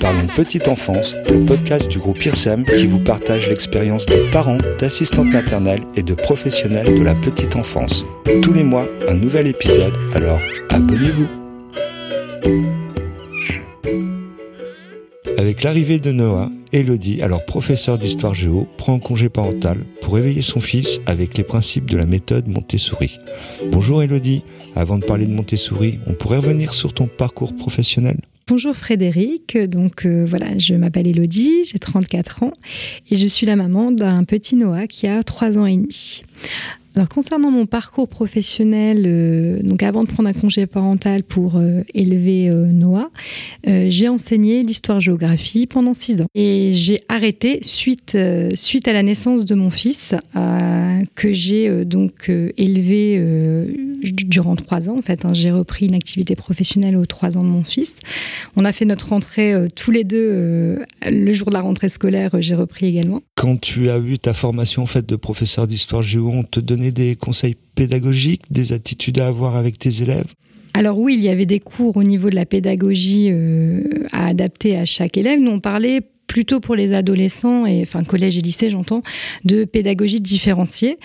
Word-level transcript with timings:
Parlons 0.00 0.26
Petite 0.34 0.66
Enfance, 0.66 1.14
le 1.30 1.44
podcast 1.44 1.90
du 1.90 1.98
groupe 1.98 2.24
IRSEM 2.24 2.64
qui 2.64 2.86
vous 2.86 3.00
partage 3.00 3.50
l'expérience 3.50 4.06
de 4.06 4.30
parents, 4.30 4.56
d'assistantes 4.78 5.30
maternelles 5.30 5.82
et 5.94 6.02
de 6.02 6.14
professionnels 6.14 6.98
de 6.98 7.04
la 7.04 7.14
petite 7.14 7.54
enfance. 7.54 8.06
Tous 8.42 8.54
les 8.54 8.64
mois, 8.64 8.86
un 9.08 9.14
nouvel 9.14 9.46
épisode, 9.46 9.92
alors 10.14 10.40
abonnez-vous. 10.70 11.28
Avec 15.36 15.62
l'arrivée 15.62 15.98
de 15.98 16.12
Noah, 16.12 16.48
Elodie, 16.72 17.22
alors 17.22 17.44
professeure 17.44 17.98
d'histoire 17.98 18.34
géo, 18.34 18.66
prend 18.76 18.98
congé 18.98 19.28
parental 19.28 19.78
pour 20.00 20.18
éveiller 20.18 20.42
son 20.42 20.60
fils 20.60 21.00
avec 21.06 21.38
les 21.38 21.44
principes 21.44 21.90
de 21.90 21.96
la 21.96 22.06
méthode 22.06 22.48
Montessori. 22.48 23.18
Bonjour 23.70 24.02
Elodie, 24.02 24.42
avant 24.74 24.98
de 24.98 25.04
parler 25.04 25.26
de 25.26 25.32
Montessori, 25.32 25.98
on 26.06 26.12
pourrait 26.12 26.38
revenir 26.38 26.74
sur 26.74 26.92
ton 26.92 27.06
parcours 27.06 27.56
professionnel? 27.56 28.18
Bonjour 28.46 28.74
Frédéric, 28.74 29.58
donc 29.58 30.06
euh, 30.06 30.24
voilà, 30.26 30.58
je 30.58 30.74
m'appelle 30.74 31.06
Elodie, 31.06 31.64
j'ai 31.64 31.78
34 31.78 32.44
ans 32.44 32.52
et 33.10 33.16
je 33.16 33.26
suis 33.26 33.46
la 33.46 33.56
maman 33.56 33.90
d'un 33.90 34.24
petit 34.24 34.56
Noah 34.56 34.86
qui 34.86 35.06
a 35.06 35.22
3 35.22 35.58
ans 35.58 35.66
et 35.66 35.76
demi. 35.76 36.22
Alors 36.98 37.08
concernant 37.08 37.52
mon 37.52 37.64
parcours 37.64 38.08
professionnel, 38.08 39.04
euh, 39.06 39.62
donc 39.62 39.84
avant 39.84 40.02
de 40.02 40.08
prendre 40.08 40.28
un 40.28 40.32
congé 40.32 40.66
parental 40.66 41.22
pour 41.22 41.54
euh, 41.54 41.84
élever 41.94 42.48
euh, 42.48 42.66
Noah, 42.66 43.10
j'ai 43.64 44.08
enseigné 44.08 44.64
l'histoire-géographie 44.64 45.68
pendant 45.68 45.94
six 45.94 46.20
ans 46.20 46.26
et 46.34 46.72
j'ai 46.72 46.98
arrêté 47.08 47.60
suite 47.62 48.18
suite 48.54 48.88
à 48.88 48.92
la 48.92 49.04
naissance 49.04 49.44
de 49.44 49.54
mon 49.54 49.70
fils 49.70 50.14
que 51.14 51.32
j'ai 51.32 51.84
donc 51.84 52.30
élevé 52.56 53.22
durant 54.02 54.56
trois 54.56 54.88
ans 54.88 54.96
en 54.98 55.02
fait. 55.02 55.24
Hein. 55.24 55.34
j'ai 55.34 55.50
repris 55.50 55.86
une 55.86 55.94
activité 55.94 56.34
professionnelle 56.34 56.96
aux 56.96 57.04
trois 57.04 57.36
ans 57.36 57.44
de 57.44 57.48
mon 57.48 57.62
fils. 57.62 57.96
On 58.56 58.64
a 58.64 58.72
fait 58.72 58.86
notre 58.86 59.10
rentrée 59.10 59.54
tous 59.74 59.90
les 59.90 60.04
deux 60.04 60.78
le 61.04 61.32
jour 61.34 61.48
de 61.48 61.54
la 61.54 61.60
rentrée 61.60 61.90
scolaire. 61.90 62.30
j'ai 62.40 62.54
repris 62.54 62.86
également. 62.86 63.20
Quand 63.34 63.60
tu 63.60 63.90
as 63.90 63.98
eu 63.98 64.18
ta 64.18 64.32
formation 64.32 64.82
en 64.82 64.86
fait 64.86 65.06
de 65.06 65.16
professeur 65.16 65.66
d'histoire 65.66 66.02
géo, 66.02 66.30
on 66.30 66.44
te 66.44 66.60
donnait 66.60 66.87
des 66.92 67.16
conseils 67.16 67.56
pédagogiques, 67.74 68.42
des 68.50 68.72
attitudes 68.72 69.20
à 69.20 69.28
avoir 69.28 69.56
avec 69.56 69.78
tes 69.78 70.02
élèves 70.02 70.32
alors 70.74 70.96
oui, 70.96 71.14
il 71.14 71.20
y 71.20 71.28
avait 71.28 71.46
des 71.46 71.58
cours 71.58 71.96
au 71.96 72.04
niveau 72.04 72.30
de 72.30 72.36
la 72.36 72.46
pédagogie 72.46 73.30
euh, 73.32 73.82
à 74.12 74.28
adapter 74.28 74.76
à 74.76 74.84
chaque 74.84 75.16
élève. 75.16 75.40
Nous, 75.40 75.50
on 75.50 75.58
parlait 75.58 76.02
plutôt 76.28 76.60
pour 76.60 76.76
les 76.76 76.92
adolescents, 76.92 77.66
et, 77.66 77.82
enfin 77.82 78.04
collège 78.04 78.38
et 78.38 78.42
lycée 78.42 78.70
j'entends, 78.70 79.02
de 79.44 79.64
pédagogie 79.64 80.20
différenciée, 80.20 80.98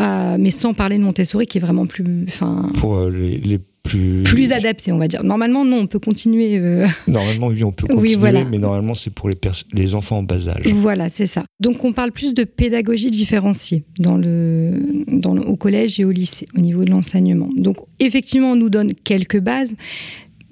euh, 0.00 0.36
mais 0.40 0.50
sans 0.50 0.74
parler 0.74 0.98
de 0.98 1.02
Montessori 1.02 1.46
qui 1.46 1.58
est 1.58 1.60
vraiment 1.60 1.86
plus... 1.86 2.24
Enfin, 2.26 2.70
pour 2.80 2.96
euh, 2.96 3.10
les, 3.10 3.38
les 3.38 3.60
plus... 3.82 4.22
Plus 4.24 4.52
adapté, 4.52 4.92
on 4.92 4.98
va 4.98 5.08
dire. 5.08 5.22
Normalement, 5.24 5.64
non, 5.64 5.78
on 5.78 5.86
peut 5.86 5.98
continuer. 5.98 6.58
Euh, 6.58 6.86
normalement, 7.06 7.48
oui, 7.48 7.64
on 7.64 7.72
peut 7.72 7.86
continuer, 7.86 8.44
mais 8.50 8.58
normalement, 8.58 8.94
c'est 8.94 9.12
pour 9.12 9.28
les, 9.28 9.38
les 9.72 9.94
enfants 9.94 10.18
en 10.18 10.22
bas 10.22 10.48
âge. 10.48 10.66
Voilà, 10.72 11.08
c'est 11.08 11.26
ça. 11.26 11.44
Donc, 11.60 11.84
on 11.84 11.92
parle 11.92 12.12
plus 12.12 12.34
de 12.34 12.44
pédagogie 12.44 13.10
différenciée 13.10 13.84
dans 13.98 14.16
le, 14.16 15.04
dans 15.08 15.34
le, 15.34 15.42
au 15.42 15.56
collège 15.56 15.98
et 16.00 16.04
au 16.04 16.10
lycée, 16.10 16.46
au 16.56 16.60
niveau 16.60 16.84
de 16.84 16.90
l'enseignement. 16.90 17.48
Donc, 17.56 17.78
effectivement, 17.98 18.52
on 18.52 18.56
nous 18.56 18.70
donne 18.70 18.92
quelques 18.94 19.40
bases, 19.40 19.74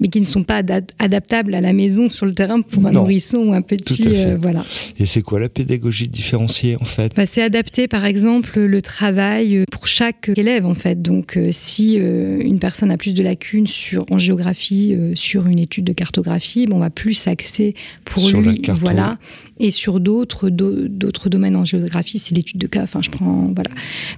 mais 0.01 0.09
qui 0.09 0.21
ne 0.21 0.27
sont 0.27 0.45
pas 0.45 0.63
adaptables 0.99 1.55
à 1.55 1.61
la 1.61 1.73
maison 1.73 2.09
sur 2.09 2.27
le 2.27 2.35
terrain 2.35 2.61
pour 2.61 2.87
un 2.87 2.93
nourrisson 2.93 3.39
ou 3.39 3.53
un 3.53 3.63
petit. 3.63 4.05
Euh, 4.07 4.37
voilà. 4.41 4.65
Et 4.99 5.07
c'est 5.07 5.23
quoi 5.23 5.41
la 5.41 5.49
pédagogie 5.49 6.09
différenciée 6.09 6.77
en 6.81 6.85
fait? 6.85 7.15
Bah, 7.17 7.27
C'est 7.27 7.43
adapter 7.43 7.89
par 7.89 8.05
exemple 8.05 8.61
le 8.61 8.83
travail 8.83 9.65
pour 9.71 9.87
chaque 9.87 10.31
élève 10.37 10.67
en 10.67 10.75
fait. 10.75 11.03
Donc 11.03 11.37
euh, 11.37 11.51
si 11.53 11.97
euh, 11.99 12.39
une 12.41 12.59
personne 12.59 12.91
a 12.91 12.97
plus 12.97 13.15
de 13.15 13.23
lacunes 13.23 13.67
sur, 13.67 14.05
en 14.11 14.19
géographie, 14.19 14.97
sur 15.15 15.47
une 15.47 15.59
étude 15.59 15.85
de 15.85 15.93
cartographie, 15.93 16.67
bon, 16.67 16.77
on 16.77 16.81
va 16.81 16.91
plus 16.91 17.15
s'axer 17.15 17.75
pour 18.05 18.23
sur 18.23 18.41
lui. 18.41 18.63
Voilà. 18.69 19.19
Et 19.59 19.71
sur 19.71 20.01
d'autres 20.01 20.51
d'autres 20.51 21.29
domaines 21.29 21.57
en 21.57 21.65
géographie, 21.65 22.19
c'est 22.19 22.35
l'étude 22.35 22.59
de 22.59 22.67
cas. 22.67 22.83
Enfin, 22.83 23.01
je 23.03 23.11
prends 23.11 23.51
voilà. 23.55 23.71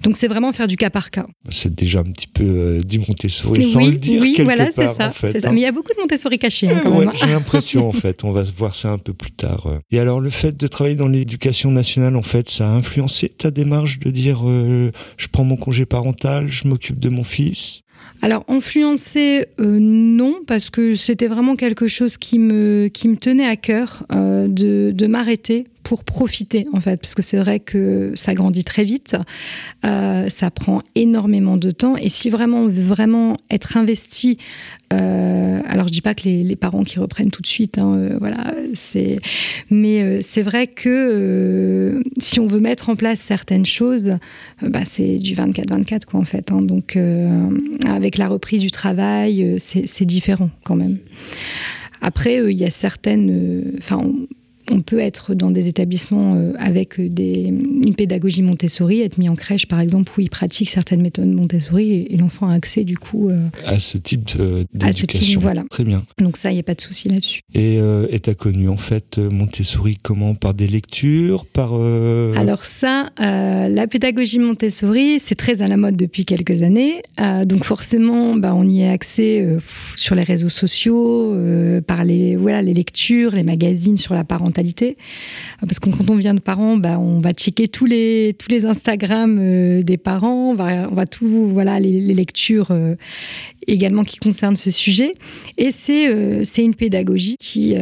Donc 0.03 0.17
c'est 0.17 0.29
vraiment 0.29 0.53
faire 0.53 0.69
du 0.69 0.77
cas 0.77 0.91
par 0.91 1.11
cas. 1.11 1.27
C'est 1.51 1.75
déjà 1.75 2.01
un 2.01 2.05
petit 2.05 2.27
peu 2.27 2.81
du 2.87 2.99
Montessori 2.99 3.65
sans 3.65 3.81
le 3.81 3.95
dire 3.95 4.21
oui, 4.21 4.35
quelque 4.35 4.45
voilà, 4.45 4.71
c'est 4.71 4.87
ça, 4.95 5.11
fait, 5.11 5.41
ça. 5.41 5.49
Hein. 5.49 5.53
Mais 5.53 5.61
il 5.61 5.65
y 5.65 5.67
a 5.67 5.73
beaucoup 5.73 5.93
de 5.95 6.01
Montessori 6.01 6.39
cachés 6.39 6.69
hein, 6.69 6.83
ouais, 6.91 7.07
même. 7.07 7.11
J'ai 7.15 7.27
l'impression 7.27 7.89
en 7.89 7.93
fait. 7.93 8.25
On 8.25 8.33
va 8.33 8.43
voir 8.57 8.75
ça 8.75 8.91
un 8.91 8.99
peu 8.99 9.13
plus 9.13 9.33
tard. 9.33 9.67
Et 9.91 9.99
alors 9.99 10.21
le 10.21 10.31
fait 10.31 10.57
de 10.57 10.67
travailler 10.67 10.97
dans 10.97 11.09
l'éducation 11.09 11.71
nationale, 11.71 12.17
en 12.17 12.23
fait, 12.23 12.51
ça 12.51 12.69
a 12.69 12.73
influencé 12.73 13.29
ta 13.29 13.51
démarche 13.51 13.99
de 13.99 14.11
dire 14.11 14.43
euh, 14.45 14.93
je 15.17 15.27
prends 15.29 15.45
mon 15.45 15.57
congé 15.57 15.87
parental, 15.87 16.49
je 16.49 16.67
m'occupe 16.69 16.99
de 16.99 17.09
mon 17.09 17.25
fils? 17.25 17.83
Alors 18.23 18.45
influencer, 18.49 19.47
euh, 19.61 19.79
non, 19.81 20.41
parce 20.47 20.69
que 20.69 20.95
c'était 20.95 21.27
vraiment 21.27 21.57
quelque 21.57 21.87
chose 21.87 22.19
qui 22.19 22.39
me, 22.39 22.89
qui 22.93 23.09
me 23.09 23.17
tenait 23.17 23.47
à 23.47 23.57
cœur 23.57 24.05
euh, 24.13 24.47
de, 24.47 24.91
de 24.95 25.07
m'arrêter 25.07 25.67
pour 25.91 26.05
profiter 26.05 26.69
en 26.73 26.81
fait, 26.81 26.99
parce 26.99 27.17
que 27.17 27.23
c'est 27.23 27.37
vrai 27.37 27.59
que 27.59 28.13
ça 28.15 28.33
grandit 28.35 28.63
très 28.63 28.85
vite, 28.85 29.17
euh, 29.85 30.29
ça 30.29 30.53
prend 30.53 30.83
énormément 30.95 31.57
de 31.57 31.73
temps, 31.73 31.97
et 31.97 32.09
si 32.09 32.31
vraiment 32.31 32.59
on 32.61 32.69
veut 32.69 32.81
vraiment 32.81 33.37
être 33.51 33.77
investi, 33.77 34.39
euh, 34.93 35.61
alors 35.67 35.89
je 35.89 35.93
dis 35.93 36.01
pas 36.01 36.15
que 36.15 36.29
les, 36.29 36.55
parents 36.55 36.85
qui 36.85 37.01
reprennent 37.01 37.33
tout 37.33 37.43
de 37.43 37.49
suite, 37.49 37.77
hein, 37.79 37.93
euh, 37.97 38.17
voilà, 38.21 38.55
c'est, 38.75 39.19
mais 39.69 40.23
c'est 40.23 40.43
vrai 40.43 40.69
que 40.69 42.01
si 42.19 42.39
on 42.39 42.47
veut 42.47 42.61
mettre 42.61 42.89
en 42.89 42.95
place 42.95 43.19
certaines 43.19 43.67
choses, 43.67 44.13
bah, 44.63 44.83
c'est 44.85 45.19
du 45.19 45.35
24-24 45.35 46.05
quoi 46.05 46.21
en 46.21 46.25
fait, 46.25 46.53
hein, 46.53 46.63
donc 46.63 46.97
avec 47.85 48.17
la 48.17 48.29
reprise 48.29 48.61
du 48.61 48.71
travail, 48.71 49.57
c'est 49.59 50.05
différent 50.05 50.51
quand 50.63 50.77
même. 50.77 50.99
Après, 52.01 52.37
il 52.37 52.57
y 52.57 52.65
a 52.65 52.71
certaines, 52.71 53.75
enfin 53.79 54.01
on 54.71 54.81
peut 54.81 55.01
être 55.01 55.35
dans 55.35 55.51
des 55.51 55.69
établissements 55.69 56.33
euh, 56.35 56.53
avec 56.59 57.01
des, 57.01 57.53
une 57.85 57.95
pédagogie 57.95 58.43
Montessori, 58.43 59.01
être 59.01 59.19
mis 59.19 59.29
en 59.29 59.37
crèche 59.37 59.67
par 59.67 59.81
exemple 59.81 60.13
où 60.17 60.21
ils 60.21 60.31
pratiquent 60.31 60.71
certaines 60.71 61.03
méthodes 61.03 61.29
Montessori 61.29 62.07
et, 62.09 62.17
l'enfant 62.17 62.49
a 62.49 62.55
accès 62.55 62.85
du 62.85 62.97
coup 62.97 63.31
euh, 63.31 63.49
à 63.65 63.81
ce 63.81 63.99
type 63.99 64.31
d'éducation. 64.75 65.41
Voilà. 65.41 65.65
Très 65.71 65.85
bien. 65.85 66.05
Donc 66.19 66.37
ça, 66.37 66.51
il 66.51 66.55
n'y 66.55 66.61
a 66.61 66.65
pas 66.65 66.75
de 66.75 66.81
souci 66.81 67.09
là-dessus. 67.09 67.43
Et 67.55 67.79
euh, 67.81 68.07
tu 68.23 68.31
as 68.31 68.35
connu 68.35 68.69
en 68.69 68.77
fait 68.77 69.19
Montessori 69.19 69.99
comment? 70.03 70.35
Par 70.35 70.55
des 70.55 70.67
lectures 70.67 71.47
Par 71.47 71.71
euh, 71.73 72.33
Alors 72.37 72.65
ça, 72.65 73.11
la 73.19 73.87
pédagogie 73.87 74.39
Montessori, 74.39 75.19
c'est 75.21 75.35
très 75.35 75.63
à 75.63 75.69
la 75.69 75.77
mode 75.77 75.97
depuis 75.97 76.25
quelques 76.25 76.63
années. 76.63 77.03
donc 77.45 77.65
forcément, 77.65 78.37
bah, 78.37 78.55
on 78.55 78.67
y 78.67 78.83
est 78.83 78.89
accès 78.89 79.47
sur 79.97 80.15
les 80.15 80.23
réseaux 80.23 80.49
sociaux, 80.49 81.35
par 81.87 82.05
les, 82.05 82.37
voilà, 82.37 82.63
les 82.63 82.75
lectures, 82.75 83.33
les 83.33 83.43
magazines 83.43 83.97
sur 83.97 84.15
la 84.15 84.25
parentalité 84.25 84.60
parce 85.61 85.79
que 85.79 85.91
quand 85.91 86.11
on 86.11 86.17
vient 86.17 86.35
de 86.35 86.41
parents, 86.41 86.77
bah, 86.77 86.99
on 86.99 87.21
va 87.21 87.33
checker 87.33 87.69
tous 87.69 87.87
les, 87.87 88.35
tous 88.39 88.49
les 88.51 88.65
Instagram 88.65 89.39
euh, 89.39 89.83
des 89.83 89.97
parents, 89.97 90.51
on 90.51 90.55
va, 90.55 91.07
tout, 91.07 91.49
voilà, 91.53 91.81
les, 91.81 92.01
lectures 92.15 92.71
euh, 92.71 92.97
également 93.67 94.05
qui 94.05 94.19
concernent 94.19 94.57
ce 94.57 94.71
sujet. 94.71 95.13
Et 95.59 95.71
c'est 95.71 96.09
euh, 96.09 96.45
c'est 96.45 96.63
une 96.63 96.75
pédagogie 96.75 97.37
qui, 97.39 97.75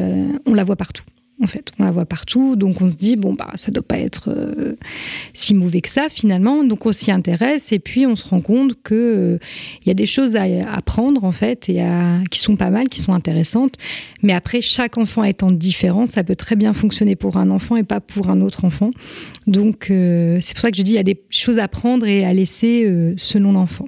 on 0.47 0.55
la 0.55 0.65
voit 0.65 0.77
partout 0.77 1.05
en 1.43 1.47
fait. 1.47 1.73
On 1.79 1.85
la 1.85 1.91
voit 1.91 2.07
partout, 2.07 2.57
donc 2.57 2.81
on 2.81 2.91
se 2.91 2.97
dit, 2.97 3.17
bon, 3.17 3.35
bah, 3.35 3.51
ça 3.55 3.71
doit 3.71 3.83
pas 3.83 3.99
être 3.99 4.31
euh, 4.31 4.77
si 5.35 5.55
mauvais 5.55 5.81
que 5.81 5.89
ça, 5.89 6.09
finalement. 6.11 6.65
Donc 6.65 6.87
on 6.87 6.93
s'y 6.93 7.11
intéresse, 7.11 7.73
et 7.73 7.79
puis 7.79 8.07
on 8.07 8.17
se 8.17 8.27
rend 8.27 8.41
compte 8.41 8.75
qu'il 8.83 8.97
euh, 8.97 9.39
y 9.87 9.91
a 9.91 9.95
des 9.95 10.07
choses 10.07 10.37
à 10.37 10.45
apprendre, 10.73 11.25
en 11.25 11.33
fait, 11.33 11.69
et 11.69 11.83
qui 12.31 12.39
sont 12.41 12.57
pas 12.57 12.71
mal, 12.71 12.89
qui 12.89 13.01
sont 13.01 13.13
intéressantes. 13.13 13.75
Mais 14.23 14.33
après, 14.33 14.61
chaque 14.61 14.99
enfant 14.99 15.25
étant 15.25 15.51
différent, 15.51 16.07
ça 16.07 16.25
peut 16.25 16.37
très 16.37 16.57
bien 16.57 16.73
fonctionner 16.73 17.17
pour 17.17 17.37
un 17.37 17.51
enfant 17.51 17.77
et 17.77 17.85
pas 17.85 18.01
pour 18.01 18.31
un 18.31 18.41
autre 18.41 18.65
enfant. 18.65 18.91
Donc 19.47 19.91
euh, 19.91 20.39
c'est 20.41 20.55
pour 20.55 20.63
ça 20.63 20.71
que 20.71 20.77
je 20.77 20.83
dis, 20.83 20.93
il 20.93 20.97
y 20.97 20.99
a 20.99 21.05
des 21.05 21.23
choses 21.31 21.59
à 21.59 21.69
prendre 21.69 22.07
et 22.07 22.25
à 22.25 22.33
laisser 22.33 22.87
selon 23.17 23.53
l'enfant. 23.53 23.87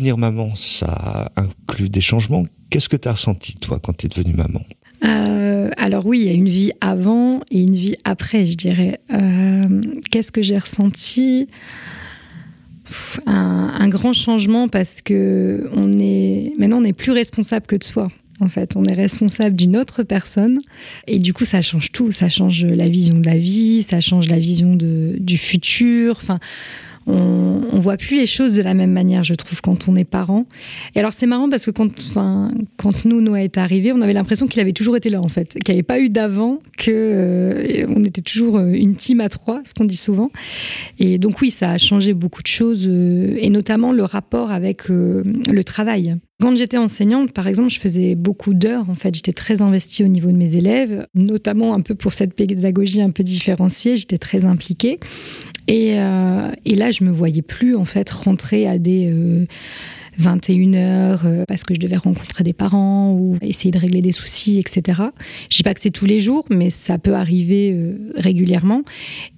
Devenir 0.00 0.16
maman, 0.16 0.56
ça 0.56 1.30
inclut 1.36 1.90
des 1.90 2.00
changements. 2.00 2.46
Qu'est-ce 2.70 2.88
que 2.88 2.96
tu 2.96 3.06
as 3.06 3.12
ressenti, 3.12 3.56
toi, 3.56 3.78
quand 3.82 3.94
tu 3.94 4.06
es 4.06 4.08
devenue 4.08 4.32
maman? 4.32 4.62
Euh, 5.04 5.68
alors 5.76 6.06
oui, 6.06 6.20
il 6.20 6.26
y 6.26 6.30
a 6.30 6.32
une 6.32 6.48
vie 6.48 6.72
avant 6.80 7.40
et 7.50 7.60
une 7.60 7.76
vie 7.76 7.96
après, 8.04 8.46
je 8.46 8.54
dirais. 8.54 8.98
Euh, 9.12 9.60
qu'est-ce 10.10 10.32
que 10.32 10.40
j'ai 10.40 10.56
ressenti? 10.56 11.48
Un, 13.26 13.88
grand 13.90 14.14
changement 14.14 14.68
parce 14.68 15.02
que 15.02 15.68
on 15.74 15.92
est 15.92 16.54
maintenant 16.58 16.78
on 16.78 16.82
n'est 16.82 16.94
plus 16.94 17.12
responsable 17.12 17.66
que 17.66 17.76
de 17.76 17.84
soi. 17.84 18.08
En 18.40 18.48
fait, 18.48 18.76
on 18.76 18.84
est 18.84 18.94
responsable 18.94 19.54
d'une 19.54 19.76
autre 19.76 20.02
personne. 20.02 20.60
Et 21.08 21.18
du 21.18 21.34
coup, 21.34 21.44
ça 21.44 21.60
change 21.60 21.92
tout. 21.92 22.10
Ça 22.10 22.30
change 22.30 22.64
la 22.64 22.88
vision 22.88 23.18
de 23.18 23.26
la 23.26 23.36
vie, 23.36 23.82
ça 23.82 24.00
change 24.00 24.28
la 24.28 24.38
vision 24.38 24.76
du 24.76 25.36
futur. 25.36 26.16
Enfin, 26.22 26.40
on, 27.10 27.62
on 27.72 27.78
voit 27.78 27.96
plus 27.96 28.16
les 28.16 28.26
choses 28.26 28.54
de 28.54 28.62
la 28.62 28.74
même 28.74 28.92
manière, 28.92 29.24
je 29.24 29.34
trouve, 29.34 29.60
quand 29.60 29.88
on 29.88 29.96
est 29.96 30.04
parent. 30.04 30.46
Et 30.94 30.98
alors 30.98 31.12
c'est 31.12 31.26
marrant 31.26 31.48
parce 31.48 31.64
que 31.64 31.70
quand, 31.70 31.90
enfin, 32.10 32.52
quand 32.76 33.04
nous 33.04 33.20
Noah 33.20 33.42
est 33.42 33.58
arrivé, 33.58 33.92
on 33.92 34.00
avait 34.00 34.12
l'impression 34.12 34.46
qu'il 34.46 34.60
avait 34.60 34.72
toujours 34.72 34.96
été 34.96 35.10
là 35.10 35.20
en 35.20 35.28
fait, 35.28 35.54
qu'il 35.64 35.72
n'y 35.72 35.78
avait 35.78 35.82
pas 35.82 36.00
eu 36.00 36.08
d'avant, 36.08 36.58
que 36.76 36.90
euh, 36.90 37.86
on 37.94 38.04
était 38.04 38.22
toujours 38.22 38.58
euh, 38.58 38.72
une 38.72 38.96
team 38.96 39.20
à 39.20 39.28
trois, 39.28 39.62
ce 39.64 39.74
qu'on 39.74 39.84
dit 39.84 39.96
souvent. 39.96 40.30
Et 40.98 41.18
donc 41.18 41.40
oui, 41.40 41.50
ça 41.50 41.70
a 41.70 41.78
changé 41.78 42.12
beaucoup 42.14 42.42
de 42.42 42.48
choses, 42.48 42.86
euh, 42.86 43.36
et 43.38 43.50
notamment 43.50 43.92
le 43.92 44.04
rapport 44.04 44.50
avec 44.50 44.88
le 44.88 45.62
travail. 45.64 46.16
Quand 46.40 46.56
j'étais 46.56 46.78
enseignante, 46.78 47.32
par 47.32 47.46
exemple, 47.48 47.68
je 47.68 47.78
faisais 47.78 48.14
beaucoup 48.14 48.54
d'heures. 48.54 48.88
En 48.88 48.94
fait, 48.94 49.14
j'étais 49.14 49.34
très 49.34 49.60
investie 49.60 50.02
au 50.02 50.08
niveau 50.08 50.32
de 50.32 50.36
mes 50.38 50.56
élèves, 50.56 51.06
notamment 51.14 51.76
un 51.76 51.80
peu 51.80 51.94
pour 51.94 52.14
cette 52.14 52.32
pédagogie 52.34 53.02
un 53.02 53.10
peu 53.10 53.22
différenciée. 53.22 53.98
J'étais 53.98 54.16
très 54.16 54.46
impliquée. 54.46 55.00
Et, 55.70 56.00
euh, 56.00 56.50
et, 56.64 56.74
là, 56.74 56.90
je 56.90 57.04
me 57.04 57.10
voyais 57.10 57.42
plus 57.42 57.76
en 57.76 57.84
fait 57.84 58.10
rentrer 58.10 58.66
à 58.66 58.78
des 58.78 59.08
euh, 59.08 59.46
21 60.18 60.74
heures 60.74 61.22
euh, 61.26 61.44
parce 61.46 61.62
que 61.62 61.74
je 61.74 61.78
devais 61.78 61.96
rencontrer 61.96 62.42
des 62.42 62.52
parents 62.52 63.12
ou 63.12 63.38
essayer 63.40 63.70
de 63.70 63.78
régler 63.78 64.02
des 64.02 64.10
soucis, 64.10 64.58
etc. 64.58 65.00
Je 65.48 65.58
dis 65.58 65.62
pas 65.62 65.72
que 65.72 65.80
c'est 65.80 65.92
tous 65.92 66.06
les 66.06 66.20
jours, 66.20 66.44
mais 66.50 66.70
ça 66.70 66.98
peut 66.98 67.14
arriver 67.14 67.70
euh, 67.72 68.12
régulièrement. 68.16 68.82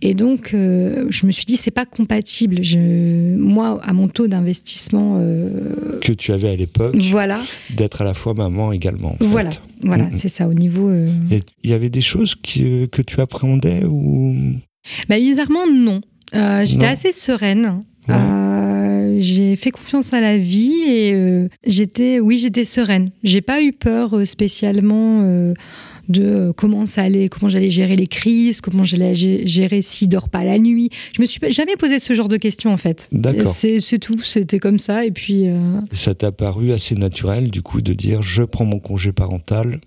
Et 0.00 0.14
donc, 0.14 0.52
je 0.52 1.26
me 1.26 1.32
suis 1.32 1.44
dit, 1.44 1.56
c'est 1.56 1.70
pas 1.70 1.84
compatible. 1.84 2.64
Je, 2.64 3.36
moi, 3.36 3.78
à 3.82 3.92
mon 3.92 4.08
taux 4.08 4.26
d'investissement 4.26 5.18
que 6.00 6.12
tu 6.12 6.32
avais 6.32 6.48
à 6.48 6.56
l'époque, 6.56 6.96
voilà, 7.10 7.42
d'être 7.68 8.00
à 8.00 8.04
la 8.04 8.14
fois 8.14 8.32
maman 8.32 8.72
également. 8.72 9.16
Voilà, 9.20 9.50
voilà, 9.82 10.08
c'est 10.12 10.30
ça. 10.30 10.48
Au 10.48 10.54
niveau. 10.54 10.90
Il 11.30 11.70
y 11.70 11.74
avait 11.74 11.90
des 11.90 12.00
choses 12.00 12.36
qui, 12.36 12.88
que 12.90 13.02
tu 13.02 13.20
appréhendais 13.20 13.84
ou? 13.84 14.34
Bah, 15.08 15.18
bizarrement, 15.18 15.66
non. 15.70 16.00
J'étais 16.32 16.86
assez 16.86 17.12
sereine. 17.12 17.84
Euh, 18.10 19.16
j'ai 19.20 19.56
fait 19.56 19.70
confiance 19.70 20.12
à 20.12 20.20
la 20.20 20.38
vie 20.38 20.82
et 20.86 21.12
euh, 21.12 21.48
j'étais, 21.64 22.20
oui, 22.20 22.38
j'étais 22.38 22.64
sereine. 22.64 23.10
J'ai 23.22 23.40
pas 23.40 23.62
eu 23.62 23.72
peur 23.72 24.16
euh, 24.16 24.24
spécialement 24.24 25.22
de 26.08 26.52
comment 26.56 26.84
ça 26.84 27.02
allait, 27.02 27.28
comment 27.28 27.48
j'allais 27.48 27.70
gérer 27.70 27.94
les 27.94 28.08
crises, 28.08 28.60
comment 28.60 28.84
j'allais 28.84 29.14
gérer 29.14 29.82
s'il 29.82 30.08
dort 30.08 30.28
pas 30.28 30.44
la 30.44 30.58
nuit. 30.58 30.90
Je 31.14 31.22
me 31.22 31.26
suis 31.26 31.40
jamais 31.50 31.76
posé 31.76 32.00
ce 32.00 32.12
genre 32.14 32.28
de 32.28 32.36
questions 32.36 32.72
en 32.72 32.76
fait. 32.76 33.08
D'accord. 33.12 33.54
C'est, 33.54 33.80
tout, 33.98 34.20
c'était 34.22 34.58
comme 34.58 34.78
ça 34.78 35.06
et 35.06 35.12
puis. 35.12 35.46
Ça 35.92 36.14
t'a 36.14 36.32
paru 36.32 36.72
assez 36.72 36.96
naturel 36.96 37.50
du 37.50 37.62
coup 37.62 37.82
de 37.82 37.92
dire 37.92 38.22
je 38.22 38.42
prends 38.42 38.64
mon 38.64 38.80
congé 38.80 39.12
parental 39.12 39.80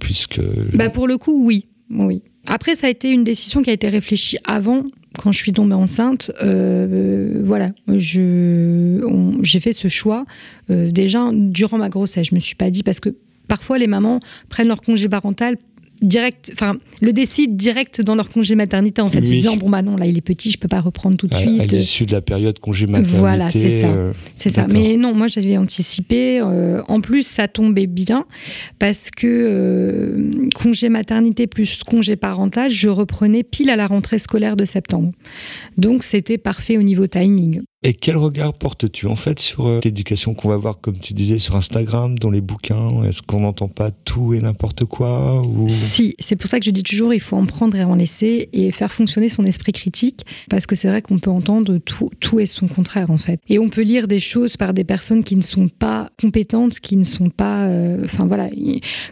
puisque. 0.00 0.40
Bah 0.72 0.88
pour 0.88 1.06
le 1.06 1.18
coup 1.18 1.44
oui, 1.44 1.66
oui. 1.90 2.22
Après 2.46 2.74
ça 2.74 2.86
a 2.86 2.90
été 2.90 3.10
une 3.10 3.24
décision 3.24 3.62
qui 3.62 3.70
a 3.70 3.74
été 3.74 3.88
réfléchie 3.88 4.38
avant 4.44 4.84
quand 5.20 5.32
je 5.32 5.38
suis 5.38 5.52
tombée 5.52 5.74
enceinte, 5.74 6.32
euh, 6.42 7.42
voilà, 7.44 7.72
j'ai 7.88 9.60
fait 9.60 9.74
ce 9.74 9.88
choix. 9.88 10.24
Euh, 10.70 10.90
déjà, 10.90 11.28
durant 11.32 11.76
ma 11.76 11.90
grossesse, 11.90 12.28
je 12.30 12.34
me 12.34 12.40
suis 12.40 12.54
pas 12.54 12.70
dit, 12.70 12.82
parce 12.82 13.00
que 13.00 13.10
parfois 13.46 13.76
les 13.76 13.86
mamans 13.86 14.20
prennent 14.48 14.68
leur 14.68 14.80
congé 14.80 15.10
parental 15.10 15.58
direct, 16.02 16.50
enfin, 16.52 16.76
le 17.00 17.12
décident 17.12 17.54
direct 17.54 18.00
dans 18.00 18.14
leur 18.14 18.30
congé 18.30 18.54
maternité, 18.54 19.02
en 19.02 19.10
fait, 19.10 19.24
se 19.24 19.30
disant, 19.30 19.56
bon, 19.56 19.68
bah 19.68 19.82
non, 19.82 19.96
là, 19.96 20.06
il 20.06 20.16
est 20.16 20.22
petit, 20.22 20.50
je 20.50 20.58
peux 20.58 20.68
pas 20.68 20.80
reprendre 20.80 21.16
tout 21.16 21.26
de 21.26 21.34
suite. 21.34 21.60
À 21.60 21.66
l'issue 21.66 22.06
de 22.06 22.12
la 22.12 22.20
période 22.20 22.58
congé 22.58 22.86
maternité. 22.86 23.18
Voilà, 23.18 23.50
c'est 23.50 23.80
ça. 23.80 23.88
Euh, 23.88 24.12
c'est 24.36 24.50
ça. 24.50 24.66
Mais 24.68 24.96
non, 24.96 25.14
moi, 25.14 25.26
j'avais 25.26 25.56
anticipé. 25.56 26.40
Euh, 26.40 26.82
en 26.88 27.00
plus, 27.00 27.26
ça 27.26 27.48
tombait 27.48 27.86
bien 27.86 28.26
parce 28.78 29.10
que 29.10 29.26
euh, 29.26 30.48
congé 30.54 30.88
maternité 30.88 31.46
plus 31.46 31.82
congé 31.84 32.16
parental, 32.16 32.70
je 32.70 32.88
reprenais 32.88 33.42
pile 33.42 33.70
à 33.70 33.76
la 33.76 33.86
rentrée 33.86 34.18
scolaire 34.18 34.56
de 34.56 34.64
septembre. 34.64 35.12
Donc, 35.76 36.02
c'était 36.02 36.38
parfait 36.38 36.78
au 36.78 36.82
niveau 36.82 37.06
timing. 37.06 37.62
Et 37.82 37.94
quel 37.94 38.18
regard 38.18 38.52
portes-tu 38.52 39.06
en 39.06 39.16
fait 39.16 39.40
sur 39.40 39.66
euh, 39.66 39.80
l'éducation 39.82 40.34
qu'on 40.34 40.50
va 40.50 40.58
voir, 40.58 40.82
comme 40.82 40.98
tu 40.98 41.14
disais, 41.14 41.38
sur 41.38 41.56
Instagram, 41.56 42.18
dans 42.18 42.30
les 42.30 42.42
bouquins? 42.42 43.02
Est-ce 43.04 43.22
qu'on 43.22 43.40
n'entend 43.40 43.68
pas 43.68 43.90
tout 43.90 44.34
et 44.34 44.40
n'importe 44.40 44.84
quoi. 44.84 45.40
Si, 45.68 46.14
c'est 46.18 46.36
pour 46.36 46.50
ça 46.50 46.58
que 46.58 46.66
je 46.66 46.70
dis 46.72 46.82
toujours, 46.82 47.14
il 47.14 47.20
faut 47.20 47.36
en 47.36 47.46
prendre 47.46 47.74
et 47.78 47.82
en 47.82 47.94
laisser 47.94 48.50
et 48.52 48.70
faire 48.70 48.92
fonctionner 48.92 49.30
son 49.30 49.44
esprit 49.44 49.72
critique, 49.72 50.26
parce 50.50 50.66
que 50.66 50.76
c'est 50.76 50.88
vrai 50.88 51.00
qu'on 51.00 51.18
peut 51.18 51.30
entendre 51.30 51.78
tout, 51.78 52.10
tout 52.20 52.38
et 52.38 52.44
son 52.44 52.68
contraire 52.68 53.10
en 53.10 53.16
fait. 53.16 53.40
Et 53.48 53.58
on 53.58 53.70
peut 53.70 53.80
lire 53.80 54.08
des 54.08 54.20
choses 54.20 54.58
par 54.58 54.74
des 54.74 54.84
personnes 54.84 55.24
qui 55.24 55.36
ne 55.36 55.40
sont 55.40 55.68
pas 55.68 56.10
compétentes, 56.20 56.80
qui 56.80 56.98
ne 56.98 57.04
sont 57.04 57.30
pas... 57.30 57.66
Euh, 57.66 58.02
enfin 58.04 58.26
voilà, 58.26 58.48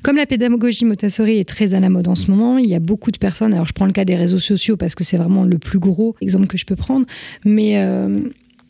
comme 0.03 0.17
la 0.17 0.26
pédagogie 0.26 0.85
Montessori 0.85 1.38
est 1.38 1.49
très 1.49 1.73
à 1.73 1.81
la 1.81 1.88
mode 1.88 2.06
en 2.06 2.17
ce 2.17 2.31
moment, 2.31 2.59
il 2.59 2.69
y 2.69 2.75
a 2.75 2.81
beaucoup 2.81 3.12
de 3.12 3.19
personnes, 3.19 3.55
alors 3.55 3.67
je 3.67 3.73
prends 3.73 3.87
le 3.87 3.93
cas 3.93 4.05
des 4.05 4.17
réseaux 4.17 4.38
sociaux 4.38 4.76
parce 4.76 4.94
que 4.94 5.05
c'est 5.05 5.17
vraiment 5.17 5.44
le 5.44 5.59
plus 5.59 5.79
gros 5.79 6.17
exemple 6.20 6.49
que 6.49 6.59
je 6.59 6.67
peux 6.67 6.76
prendre, 6.76 7.06
mais... 7.47 7.79
Euh, 7.79 8.19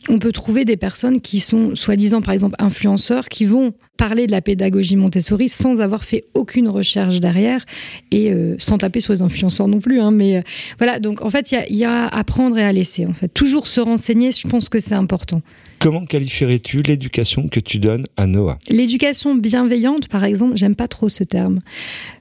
on 0.07 0.19
peut 0.19 0.31
trouver 0.31 0.63
des 0.63 0.77
personnes 0.77 1.19
qui 1.19 1.39
sont 1.39 1.75
soi-disant, 1.75 2.21
par 2.21 2.33
exemple, 2.33 2.55
influenceurs, 2.59 3.27
qui 3.27 3.45
vont 3.45 3.73
parler 3.97 4.27
de 4.27 4.31
la 4.31 4.41
pédagogie 4.41 4.95
Montessori 4.95 5.49
sans 5.49 5.81
avoir 5.81 6.05
fait 6.05 6.25
aucune 6.33 6.69
recherche 6.69 7.19
derrière 7.19 7.65
et 8.11 8.31
euh, 8.31 8.55
sans 8.57 8.77
taper 8.77 9.01
sur 9.01 9.11
les 9.11 9.21
influenceurs 9.21 9.67
non 9.67 9.79
plus. 9.79 9.99
Hein, 9.99 10.11
mais 10.11 10.37
euh, 10.37 10.41
voilà, 10.77 10.99
donc 10.99 11.21
en 11.21 11.29
fait, 11.29 11.51
il 11.51 11.75
y, 11.75 11.83
a 11.83 12.07
à 12.07 12.23
prendre 12.23 12.57
et 12.57 12.63
à 12.63 12.71
laisser. 12.71 13.05
En 13.05 13.13
fait, 13.13 13.27
toujours 13.27 13.67
se 13.67 13.81
renseigner, 13.81 14.31
je 14.31 14.47
pense 14.47 14.69
que 14.69 14.79
c'est 14.79 14.95
important. 14.95 15.41
Comment 15.79 16.05
qualifierais-tu 16.05 16.81
l'éducation 16.81 17.49
que 17.49 17.59
tu 17.59 17.79
donnes 17.79 18.05
à 18.15 18.25
Noah? 18.25 18.57
L'éducation 18.69 19.35
bienveillante, 19.35 20.07
par 20.07 20.23
exemple, 20.23 20.55
j'aime 20.55 20.75
pas 20.75 20.87
trop 20.87 21.09
ce 21.09 21.25
terme. 21.25 21.59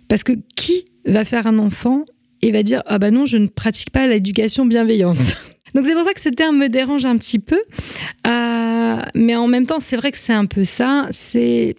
Parce 0.09 0.25
que 0.25 0.33
qui 0.57 0.87
va 1.05 1.25
faire 1.25 1.47
un 1.47 1.59
enfant 1.59 2.05
et 2.43 2.51
va 2.51 2.63
dire 2.63 2.83
Ah 2.87 2.99
bah 2.99 3.11
non, 3.11 3.25
je 3.25 3.37
ne 3.37 3.47
pratique 3.47 3.91
pas 3.91 4.07
l'éducation 4.07 4.67
bienveillante? 4.67 5.37
Donc 5.75 5.87
c'est 5.87 5.95
pour 5.95 6.05
ça 6.05 6.15
que 6.15 6.21
ce 6.21 6.29
terme 6.29 6.57
me 6.59 6.69
dérange 6.69 7.05
un 7.05 7.17
petit 7.17 7.39
peu. 7.39 7.61
Euh, 8.27 9.03
mais 9.15 9.37
en 9.37 9.47
même 9.47 9.67
temps, 9.67 9.81
c'est 9.81 9.97
vrai 9.97 10.13
que 10.13 10.19
c'est 10.19 10.33
un 10.33 10.47
peu 10.47 10.65
ça. 10.65 11.07
C'est 11.11 11.77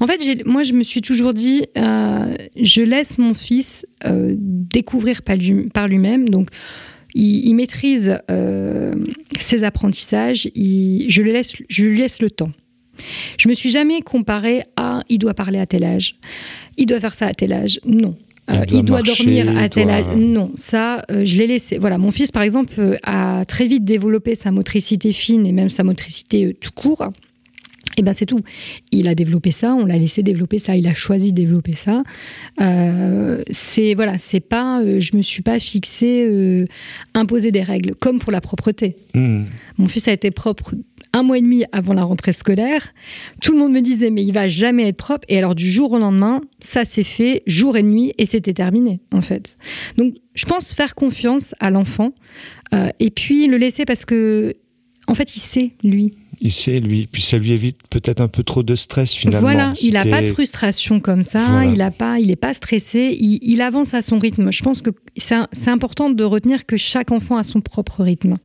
en 0.00 0.06
fait, 0.06 0.44
moi, 0.44 0.62
je 0.62 0.74
me 0.74 0.82
suis 0.82 1.00
toujours 1.00 1.32
dit, 1.32 1.64
euh, 1.78 2.36
je 2.60 2.82
laisse 2.82 3.16
mon 3.16 3.34
fils 3.34 3.86
euh, 4.04 4.34
découvrir 4.36 5.22
par 5.22 5.88
lui-même. 5.88 6.28
Donc, 6.28 6.48
il, 7.14 7.54
maîtrise 7.54 8.18
ses 9.38 9.64
apprentissages. 9.64 10.48
je, 10.54 11.22
le 11.22 11.32
laisse, 11.32 11.54
je 11.68 11.84
lui 11.84 11.98
laisse 11.98 12.20
le 12.20 12.30
temps. 12.30 12.50
Je 13.38 13.48
me 13.48 13.54
suis 13.54 13.70
jamais 13.70 14.02
comparée 14.02 14.64
à, 14.76 15.00
il 15.08 15.18
doit 15.18 15.34
parler 15.34 15.58
à 15.58 15.66
tel 15.66 15.84
âge, 15.84 16.16
il 16.76 16.86
doit 16.86 17.00
faire 17.00 17.14
ça 17.14 17.26
à 17.26 17.32
tel 17.32 17.52
âge. 17.52 17.80
Non. 17.84 18.16
Euh, 18.50 18.64
il 18.70 18.82
doit, 18.82 19.02
dormir 19.02 19.56
à 19.56 19.68
tel 19.68 19.88
âge. 19.88 20.16
Non, 20.16 20.50
ça, 20.56 21.04
euh, 21.10 21.24
je 21.24 21.38
l'ai 21.38 21.46
laissé. 21.46 21.78
Voilà, 21.78 21.96
mon 21.98 22.10
fils, 22.10 22.32
par 22.32 22.42
exemple, 22.42 22.74
euh, 22.78 22.96
a 23.04 23.44
très 23.44 23.68
vite 23.68 23.84
développé 23.84 24.34
sa 24.34 24.50
motricité 24.50 25.12
fine 25.12 25.46
et 25.46 25.52
même 25.52 25.68
sa 25.68 25.84
motricité 25.84 26.56
tout 26.60 26.72
court. 26.74 27.02
Et 27.02 27.94
eh 27.98 28.02
ben 28.02 28.14
c'est 28.14 28.24
tout. 28.24 28.40
Il 28.90 29.06
a 29.06 29.14
développé 29.14 29.50
ça, 29.50 29.74
on 29.74 29.84
l'a 29.84 29.98
laissé 29.98 30.22
développer 30.22 30.58
ça, 30.58 30.76
il 30.76 30.86
a 30.86 30.94
choisi 30.94 31.30
de 31.32 31.36
développer 31.36 31.74
ça. 31.74 32.04
c'est 33.50 33.92
voilà, 33.92 34.16
c'est 34.16 34.40
pas, 34.40 34.80
je 34.82 35.14
me 35.14 35.20
suis 35.20 35.42
pas 35.42 35.58
fixé, 35.58 36.66
imposer 37.12 37.50
des 37.50 37.60
règles, 37.60 37.94
comme 37.94 38.18
pour 38.18 38.32
la 38.32 38.40
propreté. 38.40 38.96
Hmm. 39.14 39.44
Mon 39.76 39.88
fils 39.88 40.08
a 40.08 40.12
été 40.12 40.30
propre 40.30 40.74
un 41.12 41.22
mois 41.22 41.38
et 41.38 41.42
demi 41.42 41.64
avant 41.72 41.94
la 41.94 42.04
rentrée 42.04 42.32
scolaire. 42.32 42.88
Tout 43.40 43.52
le 43.52 43.58
monde 43.58 43.72
me 43.72 43.80
disait, 43.80 44.10
mais 44.10 44.22
il 44.22 44.32
va 44.32 44.48
jamais 44.48 44.88
être 44.88 44.96
propre. 44.96 45.24
Et 45.28 45.38
alors, 45.38 45.54
du 45.54 45.70
jour 45.70 45.92
au 45.92 45.98
lendemain, 45.98 46.40
ça 46.60 46.84
s'est 46.84 47.02
fait 47.02 47.42
jour 47.46 47.76
et 47.76 47.82
nuit 47.82 48.14
et 48.18 48.26
c'était 48.26 48.54
terminé, 48.54 49.00
en 49.12 49.20
fait. 49.20 49.56
Donc, 49.98 50.14
je 50.34 50.46
pense 50.46 50.72
faire 50.72 50.94
confiance 50.94 51.54
à 51.60 51.70
l'enfant 51.70 52.12
euh, 52.74 52.88
et 53.00 53.10
puis 53.10 53.46
le 53.46 53.58
laisser 53.58 53.84
parce 53.84 54.04
que, 54.04 54.54
en 55.06 55.14
fait, 55.14 55.36
il 55.36 55.40
sait, 55.40 55.72
lui. 55.84 56.14
Il 56.40 56.52
sait, 56.52 56.80
lui. 56.80 57.06
Puis 57.10 57.22
ça 57.22 57.36
lui 57.38 57.52
évite 57.52 57.78
peut-être 57.90 58.20
un 58.20 58.28
peu 58.28 58.42
trop 58.42 58.62
de 58.62 58.74
stress, 58.74 59.12
finalement. 59.12 59.42
Voilà, 59.42 59.72
il 59.82 59.92
n'a 59.92 60.04
pas 60.04 60.22
de 60.22 60.32
frustration 60.32 60.98
comme 60.98 61.22
ça. 61.22 61.64
Il 61.64 61.78
n'est 61.78 61.90
pas, 61.90 62.18
il 62.18 62.36
pas 62.36 62.54
stressé. 62.54 63.16
Il, 63.20 63.38
il 63.42 63.60
avance 63.60 63.94
à 63.94 64.02
son 64.02 64.18
rythme. 64.18 64.50
Je 64.50 64.62
pense 64.62 64.80
que 64.80 64.90
c'est 65.16 65.68
important 65.68 66.10
de 66.10 66.24
retenir 66.24 66.64
que 66.64 66.76
chaque 66.76 67.12
enfant 67.12 67.36
a 67.36 67.42
son 67.42 67.60
propre 67.60 68.02
rythme. 68.02 68.38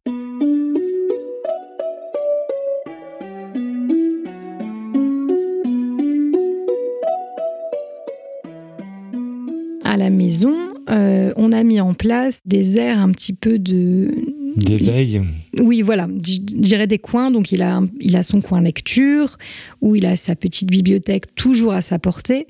La 9.97 10.09
maison, 10.09 10.55
euh, 10.89 11.33
on 11.35 11.51
a 11.51 11.63
mis 11.63 11.81
en 11.81 11.93
place 11.93 12.41
des 12.45 12.77
aires 12.77 12.99
un 12.99 13.11
petit 13.11 13.33
peu 13.33 13.59
de 13.59 14.11
d'éveil. 14.57 15.21
Oui, 15.59 15.81
voilà, 15.81 16.07
je 16.25 16.39
dirais 16.39 16.87
des 16.87 16.99
coins. 16.99 17.31
Donc 17.31 17.51
il 17.51 17.61
a, 17.61 17.81
il 17.99 18.15
a 18.15 18.23
son 18.23 18.41
coin 18.41 18.61
lecture, 18.61 19.37
où 19.81 19.95
il 19.95 20.05
a 20.05 20.15
sa 20.15 20.35
petite 20.35 20.69
bibliothèque 20.69 21.35
toujours 21.35 21.73
à 21.73 21.81
sa 21.81 21.99
portée. 21.99 22.47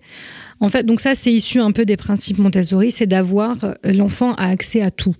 En 0.59 0.69
fait, 0.69 0.83
donc 0.83 1.01
ça, 1.01 1.13
c'est 1.13 1.31
issu 1.31 1.59
un 1.59 1.71
peu 1.71 1.85
des 1.85 1.97
principes 1.97 2.39
Montessori, 2.39 2.91
c'est 2.91 3.05
d'avoir 3.05 3.63
euh, 3.63 3.73
l'enfant 3.83 4.31
a 4.33 4.47
accès 4.47 4.81
à 4.81 4.89
tout. 4.89 5.13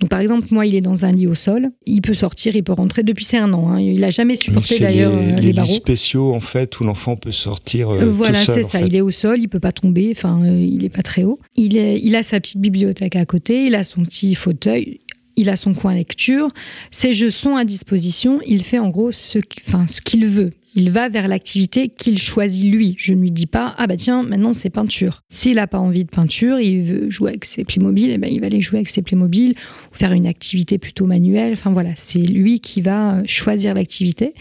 Donc 0.00 0.08
par 0.08 0.20
exemple, 0.20 0.48
moi, 0.50 0.64
il 0.64 0.74
est 0.74 0.80
dans 0.80 1.04
un 1.04 1.12
lit 1.12 1.26
au 1.26 1.34
sol, 1.34 1.70
il 1.84 2.00
peut 2.00 2.14
sortir, 2.14 2.56
il 2.56 2.62
peut 2.62 2.72
rentrer 2.72 3.02
depuis 3.02 3.26
c'est 3.26 3.36
un 3.36 3.52
an. 3.52 3.72
Hein. 3.72 3.74
Il 3.78 4.00
n'a 4.00 4.10
jamais 4.10 4.36
supporté 4.36 4.78
d'ailleurs 4.78 5.12
les, 5.20 5.32
euh, 5.34 5.40
les, 5.40 5.52
barreaux. 5.52 5.68
spéciaux 5.68 6.32
en 6.32 6.40
fait 6.40 6.80
où 6.80 6.84
l'enfant 6.84 7.16
peut 7.16 7.32
sortir. 7.32 7.90
Euh, 7.90 8.10
voilà, 8.10 8.38
c'est 8.38 8.62
ça. 8.62 8.80
Il 8.80 8.96
est 8.96 9.02
au 9.02 9.10
sol, 9.10 9.40
il 9.40 9.48
peut 9.48 9.60
pas 9.60 9.72
tomber. 9.72 10.14
Enfin, 10.16 10.40
il 10.46 10.78
n'est 10.78 10.88
pas 10.88 11.02
très 11.02 11.24
haut. 11.24 11.38
Il, 11.56 11.76
est, 11.76 12.00
il 12.00 12.16
a 12.16 12.22
sa 12.22 12.40
petite 12.40 12.60
bibliothèque 12.60 13.16
à 13.16 13.26
côté, 13.26 13.66
il 13.66 13.74
a 13.74 13.84
son 13.84 14.02
petit 14.04 14.34
fauteuil 14.34 15.00
il 15.40 15.48
a 15.48 15.56
son 15.56 15.74
coin 15.74 15.94
lecture, 15.94 16.52
ses 16.90 17.14
jeux 17.14 17.30
sont 17.30 17.56
à 17.56 17.64
disposition, 17.64 18.40
il 18.44 18.62
fait 18.62 18.78
en 18.78 18.90
gros 18.90 19.10
ce, 19.10 19.38
ce 19.38 20.00
qu'il 20.02 20.26
veut 20.26 20.52
il 20.74 20.90
va 20.90 21.08
vers 21.08 21.28
l'activité 21.28 21.88
qu'il 21.88 22.20
choisit 22.20 22.72
lui. 22.72 22.94
Je 22.98 23.12
ne 23.12 23.20
lui 23.20 23.30
dis 23.30 23.46
pas 23.46 23.74
ah 23.78 23.86
bah 23.86 23.96
tiens 23.96 24.22
maintenant 24.22 24.54
c'est 24.54 24.70
peinture. 24.70 25.22
S'il 25.28 25.56
n'a 25.56 25.66
pas 25.66 25.78
envie 25.78 26.04
de 26.04 26.10
peinture, 26.10 26.60
il 26.60 26.82
veut 26.82 27.10
jouer 27.10 27.30
avec 27.30 27.44
ses 27.44 27.64
Playmobil, 27.64 28.10
et 28.10 28.14
eh 28.14 28.18
ben 28.18 28.30
il 28.30 28.40
va 28.40 28.46
aller 28.46 28.60
jouer 28.60 28.78
avec 28.78 28.90
ses 28.90 29.02
Playmobil 29.02 29.54
ou 29.92 29.94
faire 29.94 30.12
une 30.12 30.26
activité 30.26 30.78
plutôt 30.78 31.06
manuelle. 31.06 31.52
Enfin 31.54 31.70
voilà, 31.70 31.90
c'est 31.96 32.18
lui 32.18 32.60
qui 32.60 32.80
va 32.80 33.16
euh, 33.16 33.22
choisir 33.26 33.74
l'activité 33.74 34.34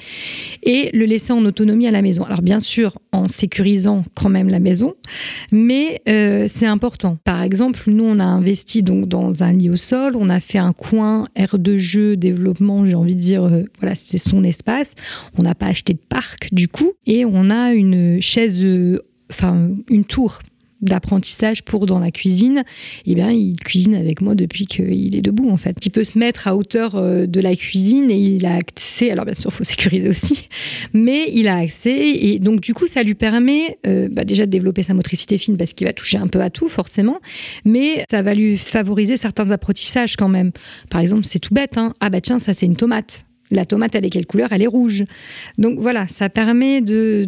et 0.64 0.90
le 0.94 1.06
laisser 1.06 1.34
en 1.34 1.44
autonomie 1.46 1.88
à 1.88 1.92
la 1.92 2.02
maison. 2.02 2.24
Alors 2.24 2.42
bien 2.42 2.60
sûr 2.60 2.98
en 3.12 3.28
sécurisant 3.28 4.04
quand 4.16 4.30
même 4.30 4.50
la 4.50 4.60
maison, 4.60 4.94
mais 5.52 6.02
euh, 6.08 6.48
c'est 6.48 6.68
important. 6.68 7.18
Par 7.24 7.42
exemple, 7.42 7.84
nous 7.88 8.04
on 8.04 8.20
a 8.20 8.26
investi 8.26 8.84
donc 8.84 9.08
dans 9.08 9.44
un 9.44 9.54
lit 9.54 9.70
au 9.70 9.78
sol, 9.78 10.16
on 10.16 10.30
a 10.30 10.40
fait 10.40 10.60
un 10.60 10.74
coin 10.74 11.24
air 11.36 11.58
de 11.58 11.78
jeu, 11.78 12.18
développement, 12.18 12.86
j'ai 12.86 12.96
envie 12.96 13.16
de 13.16 13.22
dire 13.22 13.44
euh, 13.44 13.64
voilà 13.80 13.96
c'est 13.96 14.18
son 14.18 14.44
espace. 14.44 14.94
On 15.38 15.44
n'a 15.44 15.56
pas 15.56 15.68
acheté 15.68 15.94
de 15.94 16.00
du 16.52 16.68
coup, 16.68 16.94
et 17.06 17.26
on 17.26 17.50
a 17.50 17.74
une 17.74 18.22
chaise, 18.22 18.64
euh, 18.64 19.00
enfin 19.30 19.70
une 19.90 20.06
tour 20.06 20.40
d'apprentissage 20.82 21.64
pour 21.64 21.86
dans 21.86 22.00
la 22.00 22.10
cuisine, 22.10 22.64
et 23.06 23.12
eh 23.12 23.16
bien, 23.16 23.32
il 23.32 23.58
cuisine 23.58 23.96
avec 23.96 24.22
moi 24.22 24.36
depuis 24.36 24.66
qu'il 24.66 25.16
est 25.16 25.22
debout, 25.22 25.50
en 25.50 25.58
fait. 25.58 25.76
Il 25.86 25.90
peut 25.90 26.04
se 26.04 26.18
mettre 26.18 26.48
à 26.48 26.56
hauteur 26.56 26.96
euh, 26.96 27.26
de 27.26 27.42
la 27.42 27.56
cuisine 27.56 28.10
et 28.10 28.18
il 28.18 28.46
a 28.46 28.56
accès, 28.56 29.12
alors 29.12 29.26
bien 29.26 29.34
sûr, 29.34 29.52
faut 29.52 29.64
sécuriser 29.66 30.10
aussi, 30.10 30.48
mais 30.94 31.30
il 31.34 31.48
a 31.48 31.58
accès 31.58 31.98
et 31.98 32.40
donc, 32.40 32.62
du 32.62 32.74
coup, 32.74 32.88
ça 32.88 33.04
lui 33.04 33.16
permet 33.16 33.78
euh, 33.88 34.08
bah, 34.10 34.24
déjà 34.24 34.46
de 34.46 34.52
développer 34.52 34.84
sa 34.84 34.94
motricité 34.94 35.38
fine 35.38 35.58
parce 35.58 35.74
qu'il 35.74 35.86
va 35.86 35.94
toucher 35.94 36.18
un 36.18 36.28
peu 36.28 36.42
à 36.42 36.50
tout, 36.50 36.70
forcément, 36.70 37.20
mais 37.66 38.06
ça 38.10 38.22
va 38.22 38.34
lui 38.34 38.58
favoriser 38.58 39.18
certains 39.18 39.52
apprentissages 39.52 40.16
quand 40.16 40.30
même. 40.30 40.52
Par 40.90 41.02
exemple, 41.02 41.26
c'est 41.26 41.40
tout 41.40 41.54
bête, 41.54 41.78
hein. 41.78 41.94
Ah 42.00 42.10
bah 42.10 42.22
tiens, 42.22 42.40
ça 42.40 42.54
c'est 42.54 42.66
une 42.66 42.76
tomate 42.76 43.26
la 43.52 43.66
tomate, 43.66 43.96
elle 43.96 44.06
est 44.06 44.10
quelle 44.10 44.26
couleur? 44.26 44.50
Elle 44.52 44.62
est 44.62 44.68
rouge. 44.68 45.04
Donc 45.58 45.80
voilà, 45.80 46.08
ça 46.08 46.30
permet 46.30 46.82
de. 46.82 47.28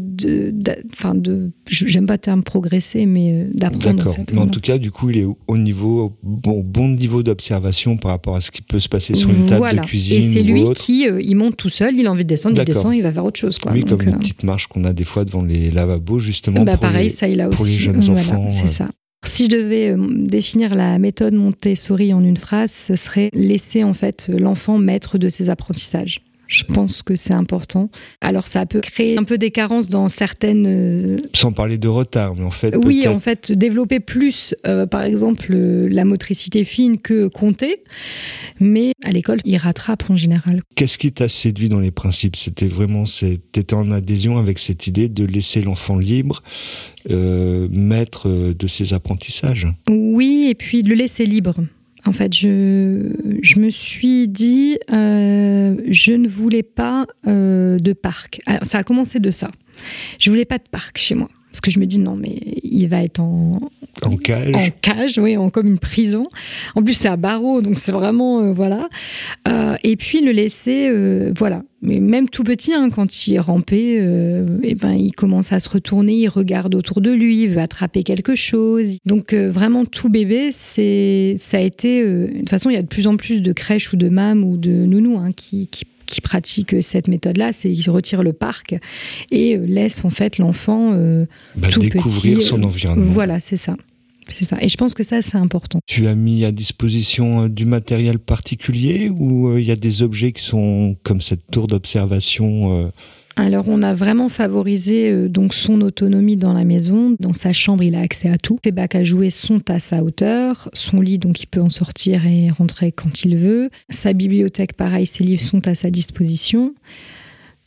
Enfin, 0.93 1.15
de, 1.15 1.51
j'aime 1.67 2.05
pas 2.05 2.13
le 2.13 2.19
terme 2.19 2.43
progresser, 2.43 3.05
mais 3.05 3.31
euh, 3.33 3.47
d'apprendre. 3.53 3.97
D'accord. 3.97 4.17
mais 4.31 4.39
en 4.39 4.47
tout 4.47 4.61
cas, 4.61 4.77
du 4.77 4.91
coup, 4.91 5.09
il 5.09 5.17
est 5.17 5.27
au 5.47 5.57
niveau, 5.57 6.17
bon, 6.23 6.61
bon 6.61 6.89
niveau 6.89 7.23
d'observation 7.23 7.97
par 7.97 8.11
rapport 8.11 8.35
à 8.35 8.41
ce 8.41 8.51
qui 8.51 8.61
peut 8.61 8.79
se 8.79 8.89
passer 8.89 9.15
sur 9.15 9.29
une 9.29 9.47
table 9.47 9.75
de 9.75 9.85
cuisine. 9.85 10.21
Et 10.21 10.33
c'est 10.33 10.43
lui 10.43 10.65
qui, 10.75 11.07
euh, 11.07 11.21
il 11.21 11.35
monte 11.35 11.57
tout 11.57 11.69
seul, 11.69 11.95
il 11.95 12.05
a 12.05 12.11
envie 12.11 12.23
de 12.23 12.29
descendre, 12.29 12.59
il 12.59 12.65
descend, 12.65 12.93
il 12.93 13.03
va 13.03 13.11
faire 13.11 13.25
autre 13.25 13.39
chose. 13.39 13.57
Quoi. 13.57 13.71
Oui, 13.71 13.83
comme 13.83 14.01
une 14.01 14.09
euh, 14.09 14.17
petite 14.17 14.43
marche 14.43 14.67
qu'on 14.67 14.83
a 14.83 14.93
des 14.93 15.05
fois 15.05 15.25
devant 15.25 15.41
les 15.41 15.71
lavabos, 15.71 16.19
justement. 16.19 16.63
Bah, 16.63 16.73
pour 16.73 16.81
pareil, 16.81 17.05
les, 17.05 17.09
ça, 17.09 17.27
il 17.27 17.41
a 17.41 17.49
pour 17.49 17.61
aussi. 17.61 17.73
les 17.73 17.79
jeunes 17.79 18.09
enfants. 18.09 18.49
C'est 18.51 18.69
ça. 18.69 18.89
Si 19.31 19.45
je 19.45 19.49
devais 19.49 19.95
définir 19.97 20.75
la 20.75 20.99
méthode 20.99 21.33
Montessori 21.33 22.13
en 22.13 22.21
une 22.21 22.35
phrase, 22.35 22.69
ce 22.69 22.97
serait 22.97 23.29
laisser 23.31 23.81
en 23.85 23.93
fait 23.93 24.27
l'enfant 24.27 24.77
maître 24.77 25.17
de 25.17 25.29
ses 25.29 25.49
apprentissages. 25.49 26.19
Je 26.51 26.65
pense 26.65 27.01
que 27.01 27.15
c'est 27.15 27.33
important. 27.33 27.89
Alors 28.19 28.49
ça 28.49 28.65
peut 28.65 28.81
créer 28.81 29.17
un 29.17 29.23
peu 29.23 29.37
des 29.37 29.51
carences 29.51 29.87
dans 29.87 30.09
certaines... 30.09 30.67
Euh, 30.67 31.17
Sans 31.33 31.53
parler 31.53 31.77
de 31.77 31.87
retard, 31.87 32.35
mais 32.35 32.43
en 32.43 32.51
fait... 32.51 32.75
Oui, 32.83 33.07
en 33.07 33.21
fait, 33.21 33.53
développer 33.53 34.01
plus, 34.01 34.53
euh, 34.67 34.85
par 34.85 35.03
exemple, 35.03 35.47
euh, 35.51 35.87
la 35.89 36.03
motricité 36.03 36.65
fine 36.65 36.97
que 36.97 37.29
compter. 37.29 37.83
Mais 38.59 38.91
à 39.01 39.11
l'école, 39.11 39.39
il 39.45 39.55
rattrape 39.55 40.09
en 40.09 40.17
général. 40.17 40.61
Qu'est-ce 40.75 40.97
qui 40.97 41.13
t'a 41.13 41.29
séduit 41.29 41.69
dans 41.69 41.79
les 41.79 41.91
principes? 41.91 42.35
C'était 42.35 42.67
vraiment... 42.67 43.05
T'étais 43.53 43.73
en 43.73 43.89
adhésion 43.89 44.37
avec 44.37 44.59
cette 44.59 44.87
idée 44.87 45.07
de 45.07 45.23
laisser 45.23 45.61
l'enfant 45.61 45.97
libre, 45.97 46.43
maître 47.09 48.29
de 48.29 48.67
ses 48.67 48.93
apprentissages? 48.93 49.67
Oui, 49.89 50.47
et 50.49 50.55
puis 50.55 50.83
de 50.83 50.89
le 50.89 50.95
laisser 50.95 51.25
libre. 51.25 51.55
En 52.05 52.13
fait, 52.13 52.35
je, 52.35 53.13
je 53.43 53.59
me 53.59 53.69
suis 53.69 54.27
dit, 54.27 54.79
euh, 54.91 55.75
je 55.87 56.13
ne 56.13 56.27
voulais 56.27 56.63
pas 56.63 57.05
euh, 57.27 57.77
de 57.77 57.93
parc. 57.93 58.41
Alors, 58.45 58.65
ça 58.65 58.79
a 58.79 58.83
commencé 58.83 59.19
de 59.19 59.31
ça. 59.31 59.49
Je 60.19 60.29
voulais 60.29 60.45
pas 60.45 60.57
de 60.57 60.67
parc 60.69 60.97
chez 60.97 61.15
moi. 61.15 61.29
Parce 61.51 61.61
que 61.61 61.69
je 61.71 61.79
me 61.79 61.85
dis, 61.85 61.99
non, 61.99 62.15
mais 62.15 62.37
il 62.63 62.87
va 62.87 63.03
être 63.03 63.19
en, 63.19 63.59
en 64.01 64.15
cage. 64.15 64.55
En 64.55 64.69
cage, 64.81 65.17
oui, 65.17 65.35
en, 65.35 65.49
comme 65.49 65.67
une 65.67 65.79
prison. 65.79 66.27
En 66.75 66.81
plus, 66.81 66.93
c'est 66.93 67.09
à 67.09 67.17
barreaux, 67.17 67.61
donc 67.61 67.77
c'est 67.77 67.91
vraiment, 67.91 68.41
euh, 68.41 68.53
voilà. 68.53 68.87
Euh, 69.47 69.75
et 69.83 69.97
puis 69.97 70.21
le 70.21 70.31
laisser, 70.31 70.87
euh, 70.89 71.33
voilà. 71.37 71.63
Mais 71.81 71.99
même 71.99 72.29
tout 72.29 72.43
petit, 72.43 72.73
hein, 72.73 72.89
quand 72.89 73.27
il 73.27 73.33
est 73.33 73.39
rampé, 73.39 73.95
eh 74.63 74.75
ben, 74.75 74.93
il 74.93 75.13
commence 75.13 75.51
à 75.51 75.59
se 75.59 75.67
retourner, 75.67 76.13
il 76.13 76.27
regarde 76.27 76.75
autour 76.75 77.01
de 77.01 77.09
lui, 77.09 77.41
il 77.41 77.47
veut 77.47 77.59
attraper 77.59 78.03
quelque 78.03 78.35
chose. 78.35 78.97
Donc 79.05 79.33
vraiment, 79.33 79.85
tout 79.85 80.07
bébé, 80.07 80.51
c'est, 80.51 81.35
ça 81.39 81.57
a 81.57 81.61
été. 81.61 82.03
de 82.03 82.37
toute 82.37 82.49
façon, 82.49 82.69
il 82.69 82.73
y 82.73 82.77
a 82.77 82.83
de 82.83 82.87
plus 82.87 83.07
en 83.07 83.17
plus 83.17 83.41
de 83.41 83.51
crèches 83.51 83.93
ou 83.93 83.95
de 83.97 84.09
mam 84.09 84.43
ou 84.43 84.57
de 84.57 84.69
nounous 84.69 85.17
hein, 85.17 85.31
qui, 85.35 85.69
qui 85.71 85.85
qui 86.11 86.19
pratiquent 86.19 86.83
cette 86.83 87.07
méthode-là, 87.07 87.53
c'est 87.53 87.71
qu'ils 87.71 87.89
retirent 87.89 88.21
le 88.21 88.33
parc 88.33 88.75
et 89.31 89.55
euh, 89.55 89.65
laissent 89.65 90.03
en 90.03 90.09
fait 90.09 90.37
l'enfant 90.37 90.89
euh, 90.91 91.25
bah, 91.55 91.69
découvrir 91.79 92.41
son 92.41 92.61
euh, 92.61 92.65
environnement. 92.65 93.05
Voilà, 93.05 93.39
c'est 93.39 93.55
ça. 93.55 93.77
C'est 94.27 94.45
ça. 94.45 94.57
Et 94.61 94.69
je 94.69 94.77
pense 94.77 94.93
que 94.93 95.03
ça, 95.03 95.21
c'est 95.21 95.37
important. 95.37 95.79
Tu 95.87 96.07
as 96.07 96.15
mis 96.15 96.43
à 96.45 96.51
disposition 96.51 97.47
du 97.47 97.65
matériel 97.65 98.19
particulier 98.19 99.09
ou 99.09 99.57
il 99.57 99.63
y 99.63 99.71
a 99.71 99.75
des 99.75 100.03
objets 100.03 100.31
qui 100.31 100.43
sont 100.43 100.95
comme 101.03 101.21
cette 101.21 101.49
tour 101.49 101.67
d'observation 101.67 102.91
alors 103.41 103.65
on 103.67 103.81
a 103.81 103.93
vraiment 103.93 104.29
favorisé 104.29 105.09
euh, 105.09 105.27
donc 105.27 105.53
son 105.53 105.81
autonomie 105.81 106.37
dans 106.37 106.53
la 106.53 106.63
maison. 106.63 107.15
Dans 107.19 107.33
sa 107.33 107.53
chambre, 107.53 107.83
il 107.83 107.95
a 107.95 108.01
accès 108.01 108.29
à 108.29 108.37
tout. 108.37 108.59
Ses 108.63 108.71
bacs 108.71 108.95
à 108.95 109.03
jouer 109.03 109.29
sont 109.29 109.61
à 109.69 109.79
sa 109.79 110.03
hauteur. 110.03 110.69
Son 110.73 111.01
lit, 111.01 111.17
donc 111.17 111.41
il 111.41 111.47
peut 111.47 111.61
en 111.61 111.69
sortir 111.69 112.25
et 112.27 112.49
rentrer 112.49 112.91
quand 112.91 113.23
il 113.25 113.37
veut. 113.37 113.69
Sa 113.89 114.13
bibliothèque, 114.13 114.73
pareil, 114.73 115.07
ses 115.07 115.23
livres 115.23 115.41
sont 115.41 115.67
à 115.67 115.75
sa 115.75 115.89
disposition. 115.89 116.75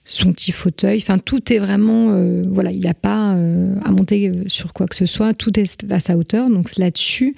Son 0.06 0.32
petit 0.32 0.52
fauteuil, 0.52 0.98
enfin 0.98 1.16
tout 1.16 1.50
est 1.50 1.58
vraiment, 1.58 2.10
euh, 2.10 2.42
voilà, 2.46 2.70
il 2.70 2.80
n'a 2.80 2.92
pas 2.92 3.32
euh, 3.36 3.74
à 3.82 3.90
monter 3.90 4.30
sur 4.48 4.74
quoi 4.74 4.86
que 4.86 4.94
ce 4.94 5.06
soit, 5.06 5.32
tout 5.32 5.58
est 5.58 5.90
à 5.90 5.98
sa 5.98 6.18
hauteur, 6.18 6.50
donc 6.50 6.76
là-dessus. 6.76 7.34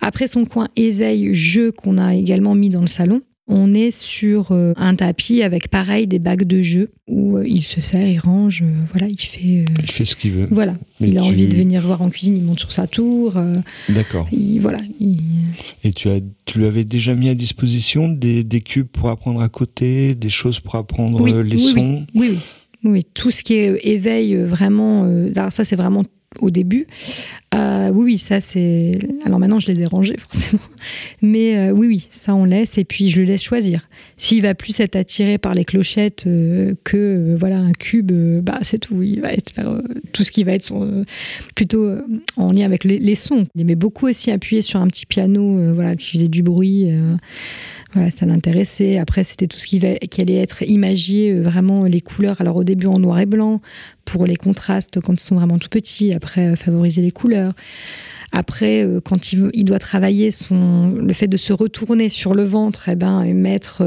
Après 0.00 0.26
son 0.26 0.46
coin 0.46 0.68
éveil 0.76 1.34
jeu 1.34 1.72
qu'on 1.72 1.98
a 1.98 2.14
également 2.14 2.54
mis 2.54 2.70
dans 2.70 2.80
le 2.80 2.86
salon, 2.86 3.20
on 3.48 3.72
est 3.72 3.92
sur 3.92 4.50
euh, 4.50 4.72
un 4.76 4.96
tapis 4.96 5.42
avec 5.42 5.68
pareil 5.68 6.06
des 6.06 6.18
bacs 6.18 6.44
de 6.44 6.62
jeu 6.62 6.90
où 7.06 7.36
euh, 7.36 7.46
il 7.46 7.62
se 7.62 7.80
sert, 7.80 8.06
il 8.06 8.18
range, 8.18 8.62
euh, 8.62 8.84
voilà, 8.90 9.06
il 9.06 9.20
fait. 9.20 9.64
il 9.82 9.90
fait 9.90 10.04
ce 10.04 10.16
qu'il 10.16 10.32
veut. 10.32 10.48
Voilà. 10.50 10.74
il 11.00 11.16
a 11.16 11.22
envie 11.22 11.46
de 11.46 11.54
venir 11.54 11.82
voir 11.86 12.02
en 12.02 12.10
cuisine, 12.10 12.36
il 12.36 12.42
monte 12.42 12.58
sur 12.58 12.72
sa 12.72 12.86
tour. 12.86 13.34
D'accord. 13.88 14.28
Voilà. 14.60 14.80
Et 15.84 15.92
tu 15.92 16.08
as, 16.08 16.18
tu 16.44 16.58
lui 16.58 16.66
avais 16.66 16.84
déjà 16.84 17.14
mis 17.14 17.28
à 17.28 17.34
disposition 17.34 18.08
des, 18.08 18.42
des, 18.42 18.60
cubes 18.60 18.88
pour 18.88 19.10
apprendre 19.10 19.40
à 19.40 19.48
côté, 19.48 20.14
des 20.14 20.30
choses 20.30 20.58
pour 20.58 20.74
apprendre 20.74 21.24
les 21.42 21.58
sons? 21.58 22.04
Oui, 22.14 22.38
oui, 22.84 22.90
oui. 22.90 23.06
tout 23.14 23.30
ce 23.30 23.44
qui 23.44 23.54
est 23.54 23.78
éveil, 23.84 24.34
vraiment. 24.34 25.04
alors 25.36 25.52
ça, 25.52 25.64
c'est 25.64 25.76
vraiment 25.76 26.02
au 26.40 26.50
début. 26.50 26.86
Euh, 27.54 27.90
oui, 27.90 28.04
oui, 28.04 28.18
ça 28.18 28.40
c'est. 28.40 28.98
Alors 29.24 29.38
maintenant, 29.38 29.60
je 29.60 29.68
les 29.68 29.80
ai 29.80 29.86
rangés 29.86 30.16
forcément. 30.28 30.62
Mais 31.22 31.56
euh, 31.56 31.70
oui, 31.72 31.86
oui, 31.86 32.08
ça 32.10 32.34
on 32.34 32.44
laisse 32.44 32.78
et 32.78 32.84
puis 32.84 33.10
je 33.10 33.20
le 33.20 33.24
laisse 33.24 33.42
choisir. 33.42 33.88
S'il 34.16 34.42
va 34.42 34.54
plus 34.54 34.78
être 34.80 34.96
attiré 34.96 35.38
par 35.38 35.54
les 35.54 35.64
clochettes 35.64 36.24
euh, 36.26 36.74
que 36.84 37.36
voilà 37.38 37.58
un 37.58 37.72
cube, 37.72 38.12
bah 38.42 38.58
c'est 38.62 38.78
tout. 38.78 39.02
Il 39.02 39.20
va 39.20 39.32
être 39.32 39.52
tout 40.12 40.24
ce 40.24 40.30
qui 40.30 40.44
va 40.44 40.52
être 40.52 40.72
plutôt 41.54 41.96
en 42.36 42.52
lien 42.52 42.64
avec 42.64 42.84
les, 42.84 42.98
les, 42.98 43.14
sons. 43.14 43.46
Il 43.54 43.62
aimait 43.62 43.74
beaucoup 43.74 44.06
aussi 44.06 44.30
appuyer 44.30 44.62
sur 44.62 44.80
un 44.80 44.88
petit 44.88 45.06
piano, 45.06 45.74
voilà, 45.74 45.96
qui 45.96 46.12
faisait 46.12 46.28
du 46.28 46.42
bruit. 46.42 46.90
Voilà, 47.96 48.10
ça 48.10 48.26
l'intéressait. 48.26 48.98
Après, 48.98 49.24
c'était 49.24 49.46
tout 49.46 49.56
ce 49.56 49.66
qui, 49.66 49.78
va, 49.78 49.94
qui, 49.94 50.20
allait 50.20 50.36
être 50.36 50.62
imagier, 50.62 51.32
euh, 51.32 51.40
vraiment 51.40 51.84
les 51.84 52.02
couleurs. 52.02 52.42
Alors 52.42 52.56
au 52.56 52.62
début 52.62 52.88
en 52.88 52.98
noir 52.98 53.18
et 53.20 53.24
blanc, 53.24 53.62
pour 54.04 54.26
les 54.26 54.36
contrastes 54.36 55.00
quand 55.00 55.14
ils 55.14 55.24
sont 55.24 55.36
vraiment 55.36 55.58
tout 55.58 55.70
petits. 55.70 56.12
Après, 56.12 56.48
euh, 56.48 56.56
favoriser 56.56 57.00
les 57.00 57.10
couleurs. 57.10 57.54
Après, 58.32 58.84
euh, 58.84 59.00
quand 59.00 59.32
il, 59.32 59.48
il, 59.54 59.64
doit 59.64 59.78
travailler 59.78 60.30
son, 60.30 60.90
le 60.90 61.12
fait 61.14 61.26
de 61.26 61.38
se 61.38 61.54
retourner 61.54 62.10
sur 62.10 62.34
le 62.34 62.44
ventre, 62.44 62.90
eh 62.90 62.96
ben, 62.96 63.20
et 63.20 63.32
mettre 63.32 63.82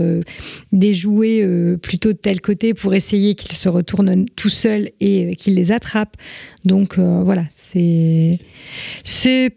des 0.71 0.95
jouets 0.95 1.45
plutôt 1.79 2.11
de 2.11 2.17
tel 2.17 2.41
côté 2.41 2.73
pour 2.73 2.95
essayer 2.95 3.35
qu'il 3.35 3.51
se 3.51 3.69
retourne 3.69 4.25
tout 4.35 4.49
seul 4.49 4.89
et 4.99 5.35
qu'il 5.35 5.53
les 5.53 5.71
attrape. 5.71 6.17
Donc 6.65 6.97
voilà, 6.97 7.43
c'est 7.51 8.39
c'est 9.03 9.55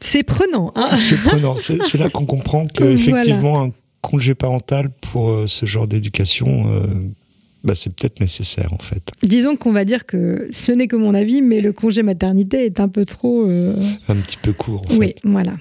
c'est 0.00 0.24
prenant. 0.24 0.72
Hein 0.74 0.96
c'est 0.96 1.16
prenant. 1.18 1.54
C'est 1.56 1.98
là 1.98 2.10
qu'on 2.10 2.26
comprend 2.26 2.66
qu'effectivement, 2.66 3.70
congé 4.02 4.34
parental 4.34 4.90
pour 4.90 5.30
euh, 5.30 5.46
ce 5.46 5.64
genre 5.64 5.86
d'éducation, 5.86 6.66
euh, 6.66 6.86
bah, 7.64 7.74
c'est 7.74 7.94
peut-être 7.94 8.20
nécessaire 8.20 8.72
en 8.74 8.78
fait. 8.78 9.10
Disons 9.22 9.56
qu'on 9.56 9.72
va 9.72 9.86
dire 9.86 10.04
que 10.04 10.48
ce 10.52 10.72
n'est 10.72 10.88
que 10.88 10.96
mon 10.96 11.14
avis, 11.14 11.40
mais 11.40 11.60
le 11.60 11.72
congé 11.72 12.02
maternité 12.02 12.66
est 12.66 12.80
un 12.80 12.88
peu 12.88 13.06
trop. 13.06 13.46
Euh, 13.46 13.74
un 14.08 14.16
petit 14.16 14.36
peu 14.36 14.52
court. 14.52 14.82
En 14.90 14.96
oui, 14.96 15.14
voilà. 15.24 15.56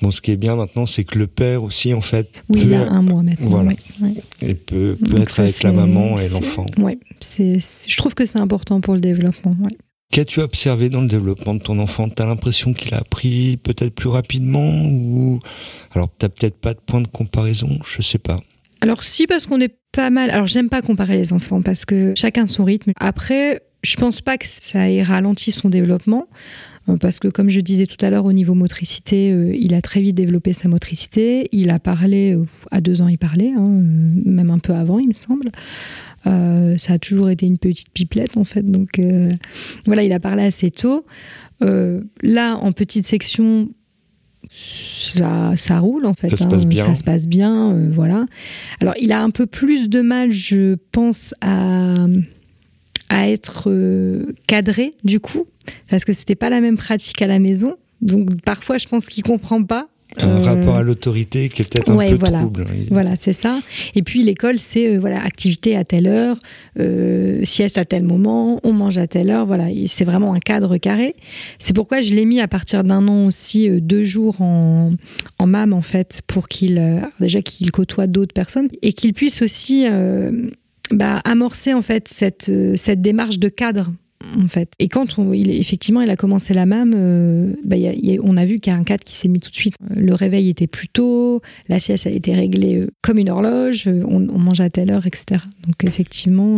Bon, 0.00 0.10
ce 0.10 0.22
qui 0.22 0.30
est 0.30 0.36
bien 0.36 0.56
maintenant, 0.56 0.86
c'est 0.86 1.04
que 1.04 1.18
le 1.18 1.26
père 1.26 1.62
aussi, 1.62 1.92
en 1.92 2.00
fait. 2.00 2.30
Oui, 2.48 2.62
il 2.64 2.74
a 2.74 2.90
un 2.90 3.02
mois 3.02 3.22
maintenant. 3.22 3.50
Voilà. 3.50 3.72
Et 4.40 4.54
peut, 4.54 4.96
peut 5.06 5.20
être 5.20 5.38
avec 5.38 5.62
la 5.62 5.72
maman 5.72 6.18
et 6.18 6.28
l'enfant. 6.30 6.66
Oui, 6.78 6.98
je 7.20 7.96
trouve 7.96 8.14
que 8.14 8.24
c'est 8.24 8.40
important 8.40 8.80
pour 8.80 8.94
le 8.94 9.00
développement. 9.00 9.54
Qu'as-tu 10.14 10.38
observé 10.38 10.90
dans 10.90 11.00
le 11.00 11.08
développement 11.08 11.54
de 11.54 11.58
ton 11.58 11.80
enfant? 11.80 12.08
Tu 12.08 12.22
as 12.22 12.26
l'impression 12.26 12.72
qu'il 12.72 12.94
a 12.94 12.98
appris 12.98 13.56
peut-être 13.56 13.92
plus 13.92 14.08
rapidement 14.08 14.84
ou 14.86 15.40
alors 15.90 16.08
tu 16.16 16.28
peut-être 16.28 16.54
pas 16.54 16.72
de 16.72 16.78
point 16.78 17.00
de 17.00 17.08
comparaison, 17.08 17.80
je 17.84 18.00
sais 18.00 18.18
pas. 18.18 18.38
Alors 18.80 19.02
si 19.02 19.26
parce 19.26 19.44
qu'on 19.46 19.60
est 19.60 19.74
pas 19.90 20.10
mal. 20.10 20.30
Alors 20.30 20.46
j'aime 20.46 20.68
pas 20.68 20.82
comparer 20.82 21.16
les 21.16 21.32
enfants 21.32 21.62
parce 21.62 21.84
que 21.84 22.14
chacun 22.16 22.46
son 22.46 22.62
rythme. 22.62 22.92
Après, 23.00 23.62
je 23.82 23.96
pense 23.96 24.20
pas 24.20 24.38
que 24.38 24.46
ça 24.46 24.88
ait 24.88 25.02
ralenti 25.02 25.50
son 25.50 25.68
développement 25.68 26.28
euh, 26.88 26.96
parce 26.96 27.18
que 27.18 27.26
comme 27.26 27.50
je 27.50 27.58
disais 27.58 27.86
tout 27.86 28.02
à 28.04 28.10
l'heure 28.10 28.24
au 28.24 28.32
niveau 28.32 28.54
motricité, 28.54 29.32
euh, 29.32 29.52
il 29.58 29.74
a 29.74 29.82
très 29.82 30.00
vite 30.00 30.14
développé 30.14 30.52
sa 30.52 30.68
motricité. 30.68 31.48
Il 31.50 31.70
a 31.70 31.80
parlé 31.80 32.34
euh, 32.34 32.46
à 32.70 32.80
deux 32.80 33.02
ans, 33.02 33.08
il 33.08 33.18
parlait, 33.18 33.50
hein, 33.56 33.68
même 34.24 34.50
un 34.50 34.60
peu 34.60 34.74
avant, 34.74 35.00
il 35.00 35.08
me 35.08 35.14
semble. 35.14 35.50
Ça 36.24 36.94
a 36.94 36.98
toujours 36.98 37.30
été 37.30 37.46
une 37.46 37.58
petite 37.58 37.90
pipelette 37.90 38.36
en 38.36 38.44
fait, 38.44 38.62
donc 38.62 39.00
voilà, 39.86 40.02
il 40.02 40.12
a 40.12 40.20
parlé 40.20 40.44
assez 40.44 40.70
tôt. 40.70 41.04
là, 41.60 42.56
en 42.56 42.72
petite 42.72 43.06
section, 43.06 43.68
ça, 44.50 45.56
ça 45.56 45.78
roule 45.78 46.06
en 46.06 46.14
fait. 46.14 46.30
Ça 46.30 46.36
se 46.36 46.44
passe 46.44 46.64
hein. 46.64 46.68
bien. 46.68 46.84
Ça 46.86 46.94
se 46.94 47.04
passe 47.04 47.26
bien, 47.26 47.72
euh, 47.72 47.90
voilà. 47.92 48.26
Alors, 48.80 48.94
il 49.00 49.12
a 49.12 49.22
un 49.22 49.30
peu 49.30 49.46
plus 49.46 49.88
de 49.88 50.00
mal, 50.00 50.32
je 50.32 50.76
pense, 50.92 51.34
à, 51.40 51.94
à 53.08 53.28
être 53.28 53.70
euh, 53.70 54.34
cadré 54.46 54.94
du 55.04 55.20
coup, 55.20 55.46
parce 55.88 56.04
que 56.04 56.12
c'était 56.12 56.34
pas 56.34 56.50
la 56.50 56.60
même 56.60 56.76
pratique 56.76 57.20
à 57.22 57.26
la 57.26 57.38
maison. 57.38 57.76
Donc, 58.00 58.40
parfois, 58.42 58.78
je 58.78 58.86
pense 58.86 59.06
qu'il 59.06 59.22
comprend 59.22 59.62
pas 59.62 59.88
un 60.16 60.28
euh, 60.28 60.42
rapport 60.42 60.76
à 60.76 60.82
l'autorité 60.82 61.48
qui 61.48 61.62
est 61.62 61.64
peut-être 61.64 61.90
un 61.90 61.96
peu 61.96 62.14
voilà. 62.14 62.40
trouble. 62.40 62.66
Voilà, 62.90 63.16
c'est 63.16 63.32
ça. 63.32 63.60
Et 63.94 64.02
puis 64.02 64.22
l'école, 64.22 64.58
c'est 64.58 64.94
euh, 64.94 64.98
voilà 64.98 65.22
activité 65.22 65.76
à 65.76 65.84
telle 65.84 66.06
heure, 66.06 66.38
euh, 66.78 67.44
sieste 67.44 67.78
à 67.78 67.84
tel 67.84 68.04
moment, 68.04 68.60
on 68.62 68.72
mange 68.72 68.98
à 68.98 69.06
telle 69.06 69.30
heure. 69.30 69.46
Voilà, 69.46 69.66
c'est 69.86 70.04
vraiment 70.04 70.34
un 70.34 70.40
cadre 70.40 70.76
carré. 70.76 71.16
C'est 71.58 71.74
pourquoi 71.74 72.00
je 72.00 72.14
l'ai 72.14 72.24
mis 72.24 72.40
à 72.40 72.48
partir 72.48 72.84
d'un 72.84 73.08
an 73.08 73.24
aussi 73.24 73.68
deux 73.80 74.04
jours 74.04 74.40
en, 74.40 74.90
en 75.38 75.46
MAM 75.46 75.72
en 75.72 75.82
fait 75.82 76.22
pour 76.26 76.48
qu'il 76.48 77.02
déjà 77.20 77.42
qu'il 77.42 77.70
côtoie 77.72 78.06
d'autres 78.06 78.34
personnes 78.34 78.68
et 78.82 78.92
qu'il 78.92 79.14
puisse 79.14 79.42
aussi 79.42 79.86
bah, 80.92 81.20
amorcer 81.24 81.74
en 81.74 81.82
fait 81.82 82.08
cette 82.08 82.52
cette 82.76 83.00
démarche 83.00 83.38
de 83.38 83.48
cadre 83.48 83.90
en 84.36 84.48
fait. 84.48 84.72
Et 84.78 84.88
quand 84.88 85.18
on, 85.18 85.32
il, 85.32 85.50
effectivement 85.50 86.00
il 86.00 86.10
a 86.10 86.16
commencé 86.16 86.54
la 86.54 86.66
MAM, 86.66 86.92
euh, 86.94 87.54
bah, 87.64 87.76
on 88.22 88.36
a 88.36 88.44
vu 88.44 88.60
qu'il 88.60 88.72
y 88.72 88.76
a 88.76 88.78
un 88.78 88.84
cadre 88.84 89.04
qui 89.04 89.14
s'est 89.14 89.28
mis 89.28 89.40
tout 89.40 89.50
de 89.50 89.56
suite. 89.56 89.76
Le 89.94 90.14
réveil 90.14 90.48
était 90.48 90.66
plus 90.66 90.88
tôt, 90.88 91.42
la 91.68 91.78
sieste 91.78 92.06
a 92.06 92.10
été 92.10 92.34
réglée 92.34 92.76
euh, 92.76 92.90
comme 93.02 93.18
une 93.18 93.30
horloge, 93.30 93.86
euh, 93.86 94.02
on, 94.06 94.28
on 94.28 94.38
mange 94.38 94.60
à 94.60 94.70
telle 94.70 94.90
heure, 94.90 95.06
etc. 95.06 95.42
Donc 95.66 95.82
effectivement, 95.84 96.56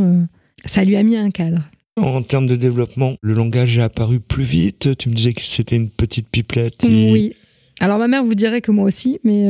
ça 0.64 0.84
lui 0.84 0.96
a 0.96 1.02
mis 1.02 1.16
un 1.16 1.30
cadre. 1.30 1.62
En 1.96 2.22
termes 2.22 2.46
de 2.46 2.56
développement, 2.56 3.16
le 3.22 3.32
langage 3.32 3.78
est 3.78 3.82
apparu 3.82 4.20
plus 4.20 4.44
vite. 4.44 4.96
Tu 4.98 5.08
me 5.08 5.14
disais 5.14 5.32
que 5.32 5.44
c'était 5.44 5.76
une 5.76 5.88
petite 5.88 6.28
pipelette. 6.28 6.84
Oui. 6.84 7.34
Alors 7.80 7.98
ma 7.98 8.08
mère 8.08 8.25
vous 8.25 8.34
dirait 8.34 8.60
que 8.60 8.70
moi 8.70 8.84
aussi, 8.84 9.18
mais 9.22 9.44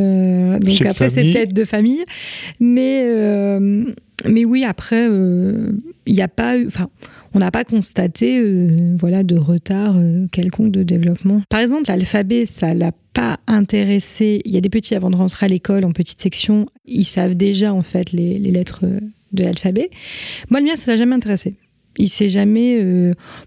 donc 0.59 0.87
après 0.87 1.11
c'est 1.11 1.33
peut-être 1.33 1.53
de 1.53 1.65
famille, 1.65 2.05
mais 2.61 3.05
mais 4.29 4.45
oui 4.45 4.65
après 4.65 5.09
il 6.07 6.15
n'y 6.15 6.23
a 6.23 6.29
pas 6.29 6.57
eu, 6.57 6.67
enfin 6.67 6.89
on 7.37 7.39
n'a 7.39 7.51
pas 7.51 7.65
constaté 7.65 8.39
euh, 8.39 8.97
voilà, 8.99 9.23
de 9.23 9.37
retard 9.37 9.97
euh, 9.99 10.27
quelconque 10.33 10.73
de 10.73 10.83
développement. 10.83 11.43
Par 11.51 11.61
exemple, 11.61 11.85
l'alphabet, 11.89 12.47
ça 12.47 12.73
l'a 12.73 12.93
pas 13.13 13.41
intéressé. 13.47 14.41
Il 14.47 14.55
y 14.55 14.57
a 14.57 14.63
des 14.63 14.71
petits 14.71 14.95
avant 14.95 15.11
de 15.11 15.17
rentrer 15.17 15.45
à 15.45 15.49
l'école 15.51 15.85
en 15.85 15.93
petite 15.93 16.21
section, 16.21 16.67
ils 16.87 17.05
savent 17.05 17.35
déjà 17.35 17.75
en 17.75 17.83
fait 17.83 18.13
les, 18.13 18.39
lettres 18.39 18.81
euh, 18.85 19.01
de 19.33 19.45
l'alphabet. 19.45 19.91
Moi, 20.49 20.61
le 20.61 20.67
mien, 20.67 20.77
ça 20.77 20.91
l'a 20.91 20.97
jamais 20.97 21.15
intéressé. 21.15 21.57
Il 21.99 22.09
s'est 22.09 22.29
jamais. 22.29 22.79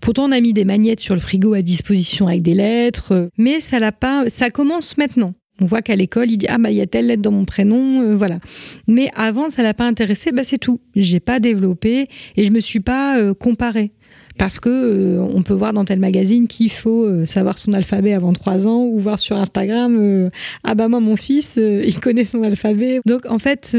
Pourtant, 0.02 0.28
on 0.28 0.32
a 0.32 0.42
mis 0.42 0.54
des 0.54 0.66
magnettes 0.66 1.02
sur 1.02 1.14
le 1.14 1.20
frigo 1.20 1.54
à 1.54 1.62
disposition 1.62 2.28
avec 2.28 2.42
des 2.42 2.56
lettres, 2.56 3.30
mais 3.38 3.60
ça 3.60 3.78
l'a 3.78 3.92
pas. 3.92 4.28
Ça 4.28 4.50
commence 4.50 4.98
maintenant. 4.98 5.36
On 5.62 5.66
voit 5.66 5.82
qu'à 5.82 5.96
l'école, 5.96 6.32
il 6.32 6.38
dit 6.38 6.48
ah 6.50 6.58
bah 6.58 6.72
il 6.72 6.78
y 6.78 6.82
a 6.82 6.88
telle 6.88 7.08
lettre 7.08 7.22
dans 7.22 7.32
mon 7.32 7.46
prénom, 7.46 8.02
euh, 8.02 8.16
voilà. 8.16 8.40
Mais 8.88 9.10
avant, 9.16 9.50
ça 9.50 9.64
l'a 9.64 9.74
pas 9.74 9.86
intéressé, 9.86 10.32
bah 10.32 10.44
c'est 10.44 10.58
tout. 10.58 10.80
J'ai 10.96 11.20
pas 11.20 11.40
développé 11.40 12.08
et 12.38 12.46
je 12.46 12.52
me 12.52 12.60
suis 12.60 12.80
pas 12.80 13.20
euh, 13.20 13.34
comparée 13.34 13.92
parce 14.40 14.60
que 14.62 14.70
euh, 14.70 15.22
on 15.36 15.44
peut 15.44 15.54
voir 15.54 15.74
dans 15.74 15.84
tel 15.84 16.00
magazine 16.00 16.48
qu'il 16.48 16.72
faut 16.72 17.04
euh, 17.04 17.26
savoir 17.26 17.58
son 17.58 17.74
alphabet 17.74 18.14
avant 18.14 18.32
3 18.32 18.68
ans 18.68 18.86
ou 18.86 18.98
voir 18.98 19.20
sur 19.20 19.36
Instagram 19.36 19.98
euh, 20.00 20.30
ah 20.64 20.76
bah 20.76 20.88
moi 20.88 21.02
mon 21.02 21.18
fils 21.18 21.58
il 21.58 22.00
connaît 22.00 22.24
son 22.24 22.42
alphabet 22.42 23.02
donc 23.06 23.26
en 23.30 23.38
fait 23.38 23.76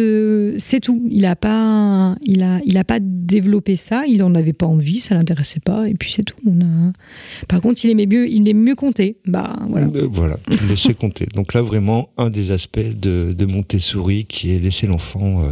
c'est 0.59 0.81
tout. 0.81 1.03
Il 1.11 1.25
a 1.25 1.35
pas 1.35 2.14
il 2.23 2.42
a 2.42 2.61
il 2.66 2.77
a 2.77 2.85
pas 2.85 2.99
développé 3.01 3.77
ça. 3.77 4.05
Il 4.07 4.23
en 4.23 4.35
avait 4.35 4.53
pas 4.53 4.66
envie. 4.66 5.01
Ça 5.01 5.14
l'intéressait 5.14 5.61
pas. 5.61 5.88
Et 5.88 5.94
puis 5.94 6.12
c'est 6.12 6.25
tout. 6.25 6.37
On 6.46 6.61
a 6.61 6.92
par 7.49 7.62
contre 7.62 7.83
il 7.85 7.90
aimait 7.90 8.07
mieux 8.07 8.29
il 8.29 8.46
aimait 8.46 8.70
mieux 8.70 8.75
compter. 8.75 9.16
Bah 9.27 9.57
voilà. 9.68 9.88
Voilà. 10.11 10.38
Il 10.68 10.77
sait 10.77 10.94
compter. 10.94 11.27
Donc 11.35 11.55
là 11.55 11.62
vraiment 11.62 12.11
un 12.18 12.29
des 12.29 12.51
aspects 12.51 12.79
de, 12.79 13.33
de 13.33 13.46
Montessori 13.46 14.27
qui 14.27 14.55
est 14.55 14.59
laisser 14.59 14.87
l'enfant 14.87 15.51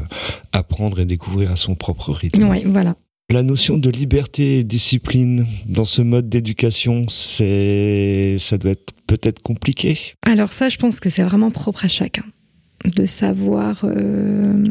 apprendre 0.52 1.00
et 1.00 1.06
découvrir 1.06 1.50
à 1.50 1.56
son 1.56 1.74
propre 1.74 2.12
rythme. 2.12 2.44
Ouais 2.44 2.64
voilà 2.66 2.94
la 3.30 3.42
notion 3.42 3.76
de 3.76 3.90
liberté 3.90 4.58
et 4.58 4.64
discipline 4.64 5.46
dans 5.66 5.84
ce 5.84 6.00
mode 6.00 6.28
d'éducation, 6.30 7.06
c'est, 7.08 8.36
ça 8.38 8.56
doit 8.56 8.70
être 8.70 8.94
peut-être 9.06 9.42
compliqué. 9.42 9.98
Alors 10.22 10.52
ça, 10.52 10.68
je 10.68 10.78
pense 10.78 10.98
que 10.98 11.10
c'est 11.10 11.22
vraiment 11.22 11.50
propre 11.50 11.84
à 11.84 11.88
chacun 11.88 12.24
de 12.84 13.04
savoir 13.04 13.84
euh, 13.84 14.64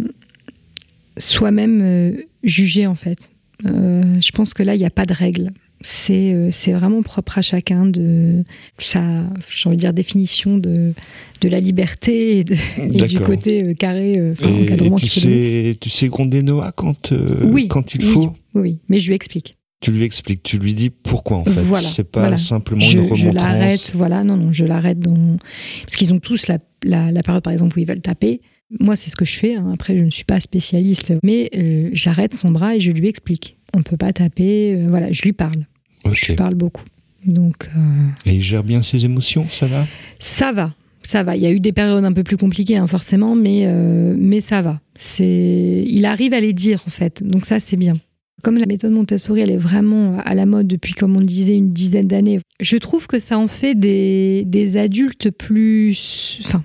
soi-même 1.17 1.82
euh, 1.82 2.12
juger 2.43 2.88
en 2.88 2.96
fait. 2.96 3.30
Euh, 3.65 4.04
je 4.24 4.32
pense 4.32 4.54
que 4.54 4.63
là, 4.63 4.76
il 4.76 4.80
n'y 4.80 4.86
a 4.86 4.91
pas 4.91 5.06
de 5.06 5.13
règle. 5.13 5.52
C'est, 5.82 6.50
c'est 6.52 6.72
vraiment 6.72 7.04
propre 7.04 7.38
à 7.38 7.43
chacun 7.43 7.86
de 7.86 8.43
sa, 8.80 9.28
j'ai 9.48 9.67
envie 9.70 9.76
de 9.76 9.82
dire, 9.82 9.93
définition 9.93 10.58
de, 10.58 10.93
de 11.39 11.50
la 11.50 11.60
liberté 11.60 12.39
et, 12.39 12.43
du 12.43 13.20
côté 13.20 13.76
carré, 13.76 14.32
enfin, 14.32 14.52
encadrement. 14.52 14.98
Et 14.98 15.02
tu, 15.02 15.08
sais, 15.08 15.78
tu 15.80 15.91
sais 15.91 16.08
gronder 16.08 16.41
Noah 16.41 16.72
quand, 16.72 17.13
oui, 17.43 17.67
quand 17.67 17.93
il 17.93 18.02
faut? 18.02 18.34
Oui, 18.60 18.80
mais 18.89 19.00
je 19.00 19.08
lui 19.08 19.15
explique. 19.15 19.58
Tu 19.80 19.91
lui 19.91 20.04
expliques, 20.04 20.41
tu 20.41 20.58
lui 20.58 20.74
dis 20.74 20.89
pourquoi 20.89 21.38
en 21.38 21.43
fait. 21.43 21.62
Voilà, 21.62 21.88
c'est 21.88 22.04
pas 22.04 22.36
simplement 22.36 22.84
une 22.84 23.02
remontrance. 23.02 23.20
Je 23.20 23.30
l'arrête, 23.30 23.91
voilà, 23.93 24.24
non, 24.24 24.36
non, 24.36 24.52
je 24.52 24.65
l'arrête 24.65 25.00
dans... 25.00 25.38
Parce 25.84 25.98
qu'ils 25.98 26.13
ont 26.13 26.20
tous 26.20 26.48
la, 26.48 26.58
la, 26.84 27.22
période 27.22 27.43
par 27.43 27.54
exemple 27.54 27.78
où 27.78 27.82
ils 27.82 27.88
veulent 27.88 28.02
taper. 28.02 28.41
Moi, 28.80 28.96
c'est 28.96 29.12
ce 29.12 29.15
que 29.15 29.24
je 29.24 29.38
fais. 29.38 29.56
Hein. 29.56 29.70
Après, 29.74 29.96
je 29.96 30.04
ne 30.04 30.10
suis 30.10 30.26
pas 30.26 30.39
spécialiste, 30.39 31.13
mais 31.24 31.50
euh, 31.56 31.89
j'arrête 31.93 32.34
son 32.34 32.52
bras 32.52 32.76
et 32.76 32.82
je 32.82 32.91
lui 32.91 33.08
explique. 33.08 33.58
On 33.74 33.80
ne 33.80 33.84
peut 33.84 33.98
pas 33.98 34.12
taper. 34.13 34.76
Euh, 34.76 34.88
voilà, 34.89 35.12
je 35.12 35.22
lui 35.22 35.34
parle. 35.34 35.67
Je 36.12 36.28
lui 36.28 36.36
parle 36.36 36.56
beaucoup. 36.56 36.84
Donc. 37.26 37.70
Euh, 37.78 38.30
et 38.30 38.34
il 38.34 38.41
gère 38.41 38.63
bien 38.63 38.82
ses 38.82 39.06
émotions, 39.06 39.46
ça 39.50 39.67
va? 39.67 39.86
Ça 40.20 40.54
va, 40.54 40.74
ça 41.04 41.22
va. 41.22 41.36
Il 41.36 41.43
y 41.43 41.46
a 41.46 41.52
eu 41.52 41.60
des 41.60 41.72
périodes 41.72 42.04
un 42.04 42.13
peu 42.13 42.24
plus 42.24 42.38
compliquées, 42.38 42.78
hein, 42.78 42.88
forcément, 42.88 43.36
mais 43.36 43.72
mais 44.17 44.41
ça 44.41 44.62
va. 44.62 44.82
C'est, 44.96 45.86
il 45.88 46.06
arrive 46.06 46.34
à 46.34 46.39
les 46.39 46.54
dire 46.54 46.84
en 46.88 46.89
fait. 46.89 47.24
Donc 47.24 47.46
ça, 47.46 47.60
c'est 47.60 47.78
bien. 47.78 47.96
Comme 48.43 48.58
la 48.58 48.67
méthode 48.67 48.91
Montessori, 48.91 49.41
elle 49.41 49.52
est 49.52 49.58
vraiment 49.58 50.19
à 50.19 50.36
la 50.36 50.45
mode 50.45 50.67
depuis, 50.67 50.93
comme 50.93 51.15
on 51.15 51.19
le 51.19 51.26
disait, 51.26 51.56
une 51.56 51.73
dizaine 51.73 52.08
d'années, 52.08 52.39
je 52.60 52.78
trouve 52.78 53.08
que 53.08 53.19
ça 53.19 53.39
en 53.39 53.47
fait 53.47 53.76
des, 53.76 54.43
des 54.45 54.78
adultes 54.78 55.32
plus... 55.32 56.41
Enfin, 56.45 56.63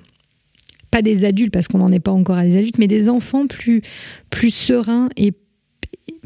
pas 0.91 1.01
des 1.01 1.25
adultes 1.25 1.51
parce 1.51 1.67
qu'on 1.67 1.79
n'en 1.79 1.91
est 1.91 1.99
pas 1.99 2.11
encore 2.11 2.37
à 2.37 2.45
des 2.45 2.55
adultes, 2.55 2.77
mais 2.77 2.87
des 2.87 3.09
enfants 3.09 3.47
plus, 3.47 3.81
plus 4.29 4.51
sereins 4.51 5.09
et 5.17 5.33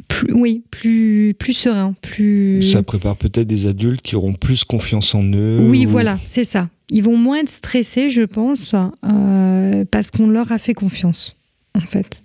plus, 0.09 0.33
oui, 0.33 0.63
plus, 0.69 1.33
plus 1.37 1.53
sereins, 1.53 1.95
plus... 2.01 2.61
Ça 2.61 2.83
prépare 2.83 3.15
peut-être 3.15 3.47
des 3.47 3.67
adultes 3.67 4.01
qui 4.01 4.15
auront 4.15 4.33
plus 4.33 4.65
confiance 4.65 5.15
en 5.15 5.23
eux. 5.23 5.59
Oui, 5.61 5.85
voilà, 5.85 6.19
c'est 6.25 6.43
ça. 6.43 6.69
Ils 6.89 7.03
vont 7.03 7.17
moins 7.17 7.37
être 7.37 7.49
stressés, 7.49 8.09
je 8.09 8.23
pense, 8.23 8.73
euh, 8.73 9.85
parce 9.89 10.11
qu'on 10.11 10.27
leur 10.27 10.51
a 10.51 10.57
fait 10.57 10.73
confiance, 10.73 11.37
en 11.73 11.81
fait. 11.81 12.23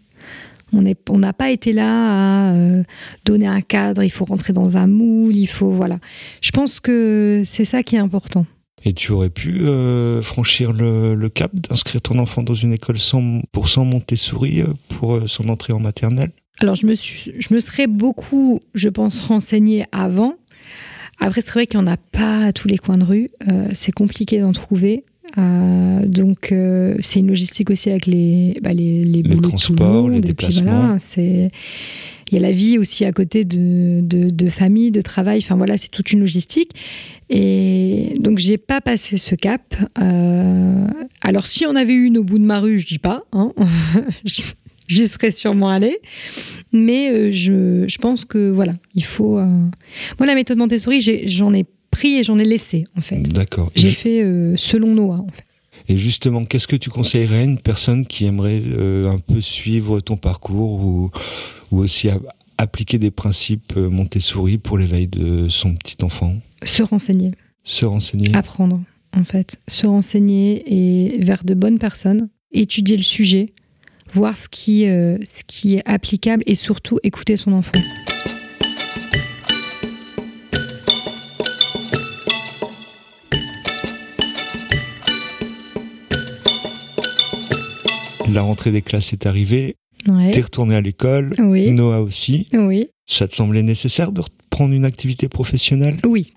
On 0.73 1.19
n'a 1.19 1.33
pas 1.33 1.51
été 1.51 1.73
là 1.73 2.51
à 2.51 2.53
euh, 2.55 2.83
donner 3.25 3.47
un 3.47 3.61
cadre, 3.61 4.03
il 4.03 4.11
faut 4.11 4.25
rentrer 4.25 4.53
dans 4.53 4.77
un 4.77 4.87
moule, 4.87 5.37
il 5.37 5.47
faut. 5.47 5.71
Voilà. 5.71 5.99
Je 6.41 6.51
pense 6.51 6.81
que 6.81 7.43
c'est 7.47 7.65
ça 7.65 7.83
qui 7.83 7.97
est 7.97 8.01
important. 8.01 8.47
Et 8.85 8.95
tu 8.95 9.13
aurais 9.13 9.31
pu 9.31 9.61
euh, 9.61 10.23
franchir 10.23 10.73
le, 10.73 11.29
cap 11.29 11.55
d'inscrire 11.55 12.01
ton 12.01 12.19
enfant 12.19 12.43
dans 12.43 12.55
une 12.55 12.73
école 12.73 12.97
100% 12.97 13.85
Montessori 13.85 14.63
euh, 14.63 14.67
pour 14.89 15.29
son 15.29 15.49
entrée 15.49 15.73
en 15.73 15.79
maternelle? 15.79 16.33
Alors, 16.61 16.75
je 16.75 16.87
me, 16.87 16.95
je 16.95 17.55
me 17.55 17.61
serais 17.61 17.87
beaucoup, 17.87 18.61
je 18.75 18.89
pense, 18.89 19.19
renseignée 19.21 19.85
avant. 19.93 20.35
Après, 21.21 21.43
c'est 21.43 21.53
vrai 21.53 21.67
qu'il 21.67 21.79
n'y 21.79 21.85
en 21.85 21.93
a 21.93 21.97
pas 21.97 22.47
à 22.47 22.53
tous 22.53 22.67
les 22.67 22.79
coins 22.79 22.99
de 22.99 23.05
rue. 23.05 23.31
c'est 23.75 23.93
compliqué 23.93 24.41
d'en 24.41 24.53
trouver. 24.53 25.05
Donc 25.37 26.55
c'est 27.01 27.21
une 27.21 27.29
logistique 27.29 27.71
aussi 27.71 27.91
avec 27.91 28.07
les 28.07 28.59
bah, 28.63 28.73
les, 28.73 29.05
les, 29.05 29.23
les 29.23 29.37
transports, 29.39 30.11
les 30.11 30.21
déplacements. 30.21 30.97
c'est 30.99 31.51
il 32.31 32.37
y 32.37 32.39
a 32.39 32.41
la 32.41 32.53
vie 32.53 32.79
aussi 32.79 33.05
à 33.05 33.13
côté 33.13 33.45
de, 33.45 34.01
de, 34.03 34.49
famille, 34.49 34.91
de 34.91 35.03
travail. 35.03 35.41
Enfin 35.43 35.55
voilà, 35.55 35.77
c'est 35.77 35.91
toute 35.91 36.13
une 36.13 36.21
logistique. 36.21 36.71
Et 37.29 38.15
donc 38.19 38.39
j'ai 38.39 38.57
pas 38.57 38.81
passé 38.81 39.19
ce 39.19 39.35
cap. 39.35 39.75
alors 41.21 41.47
si 41.47 41.67
on 41.67 41.77
avait 41.77 41.93
eu 41.93 42.07
une 42.07 42.17
au 42.17 42.25
bout 42.25 42.39
de 42.39 42.45
ma 42.45 42.59
rue, 42.59 42.79
je 42.79 42.87
dis 42.87 42.99
pas. 42.99 43.25
Hein 43.33 43.53
j'y 44.93 45.09
serais 45.09 45.31
sûrement 45.31 45.69
allée. 45.69 45.99
Mais 46.73 47.11
euh, 47.11 47.31
je, 47.31 47.85
je, 47.87 47.99
pense 47.99 48.25
que 48.25 48.51
voilà, 48.51 48.75
il 48.95 49.05
faut. 49.05 49.39
Euh, 49.39 49.47
moi, 50.19 50.27
la 50.27 50.35
méthode 50.35 50.59
Montessori, 50.59 51.01
j'en 51.27 51.53
ai, 51.53 51.67
pris 51.93 52.17
et 52.17 52.25
j'en 52.25 52.39
ai 52.39 52.45
laissé, 52.45 52.85
en 52.99 53.01
fait. 53.01 53.23
D'accord. 53.23 53.71
J'ai 53.77 53.93
fait 53.93 54.23
euh, 54.23 54.57
selon 54.57 54.95
Noah, 54.95 55.21
en 55.21 55.29
fait. 55.29 55.45
Et 55.89 55.97
justement, 55.97 56.45
qu'est-ce 56.45 56.67
que 56.67 56.77
tu 56.77 56.91
conseillerais 56.91 57.39
à 57.39 57.43
une 57.43 57.59
personne 57.59 58.07
qui 58.07 58.25
aimerait 58.25 58.63
un 59.07 59.19
peu 59.19 59.41
suivre 59.41 60.01
ton 60.01 60.17
parcours 60.17 60.81
ou, 60.81 61.11
ou 61.71 61.79
aussi 61.79 62.09
appliquer 62.59 62.99
des 62.99 63.11
principes 63.11 63.75
Montessori 63.77 64.59
pour 64.59 64.79
l'éveil 64.79 65.09
de 65.09 65.49
son 65.49 65.75
petit 65.75 65.97
enfant? 66.03 66.37
Se 66.63 66.83
renseigner. 66.83 67.33
Se 67.65 67.85
renseigner. 67.85 68.35
Apprendre, 68.35 68.81
en 69.17 69.25
fait. 69.25 69.57
Se 69.67 69.87
renseigner 69.87 70.63
et 70.67 71.25
vers 71.25 71.45
de 71.45 71.55
bonnes 71.55 71.79
personnes. 71.79 72.29
Étudier 72.53 72.97
le 72.97 73.03
sujet 73.03 73.53
voir 74.13 74.37
ce 74.37 74.49
qui, 74.49 74.87
euh, 74.87 75.19
ce 75.25 75.43
qui 75.47 75.77
est 75.77 75.83
applicable 75.89 76.43
et 76.47 76.55
surtout 76.55 76.99
écouter 77.03 77.37
son 77.37 77.53
enfant. 77.53 77.73
La 88.33 88.43
rentrée 88.43 88.71
des 88.71 88.83
classes 88.83 89.13
est 89.13 89.27
arrivée. 89.27 89.77
Ouais. 90.09 90.31
T'es 90.31 90.41
retourné 90.41 90.75
à 90.75 90.81
l'école. 90.81 91.35
Oui. 91.39 91.71
Noah 91.71 92.01
aussi. 92.01 92.49
Oui. 92.53 92.89
Ça 93.07 93.29
te 93.29 93.35
semblait 93.35 93.63
nécessaire 93.63 94.11
de 94.11 94.21
reprendre 94.21 94.75
une 94.75 94.85
activité 94.85 95.29
professionnelle? 95.29 95.99
Oui. 96.05 96.33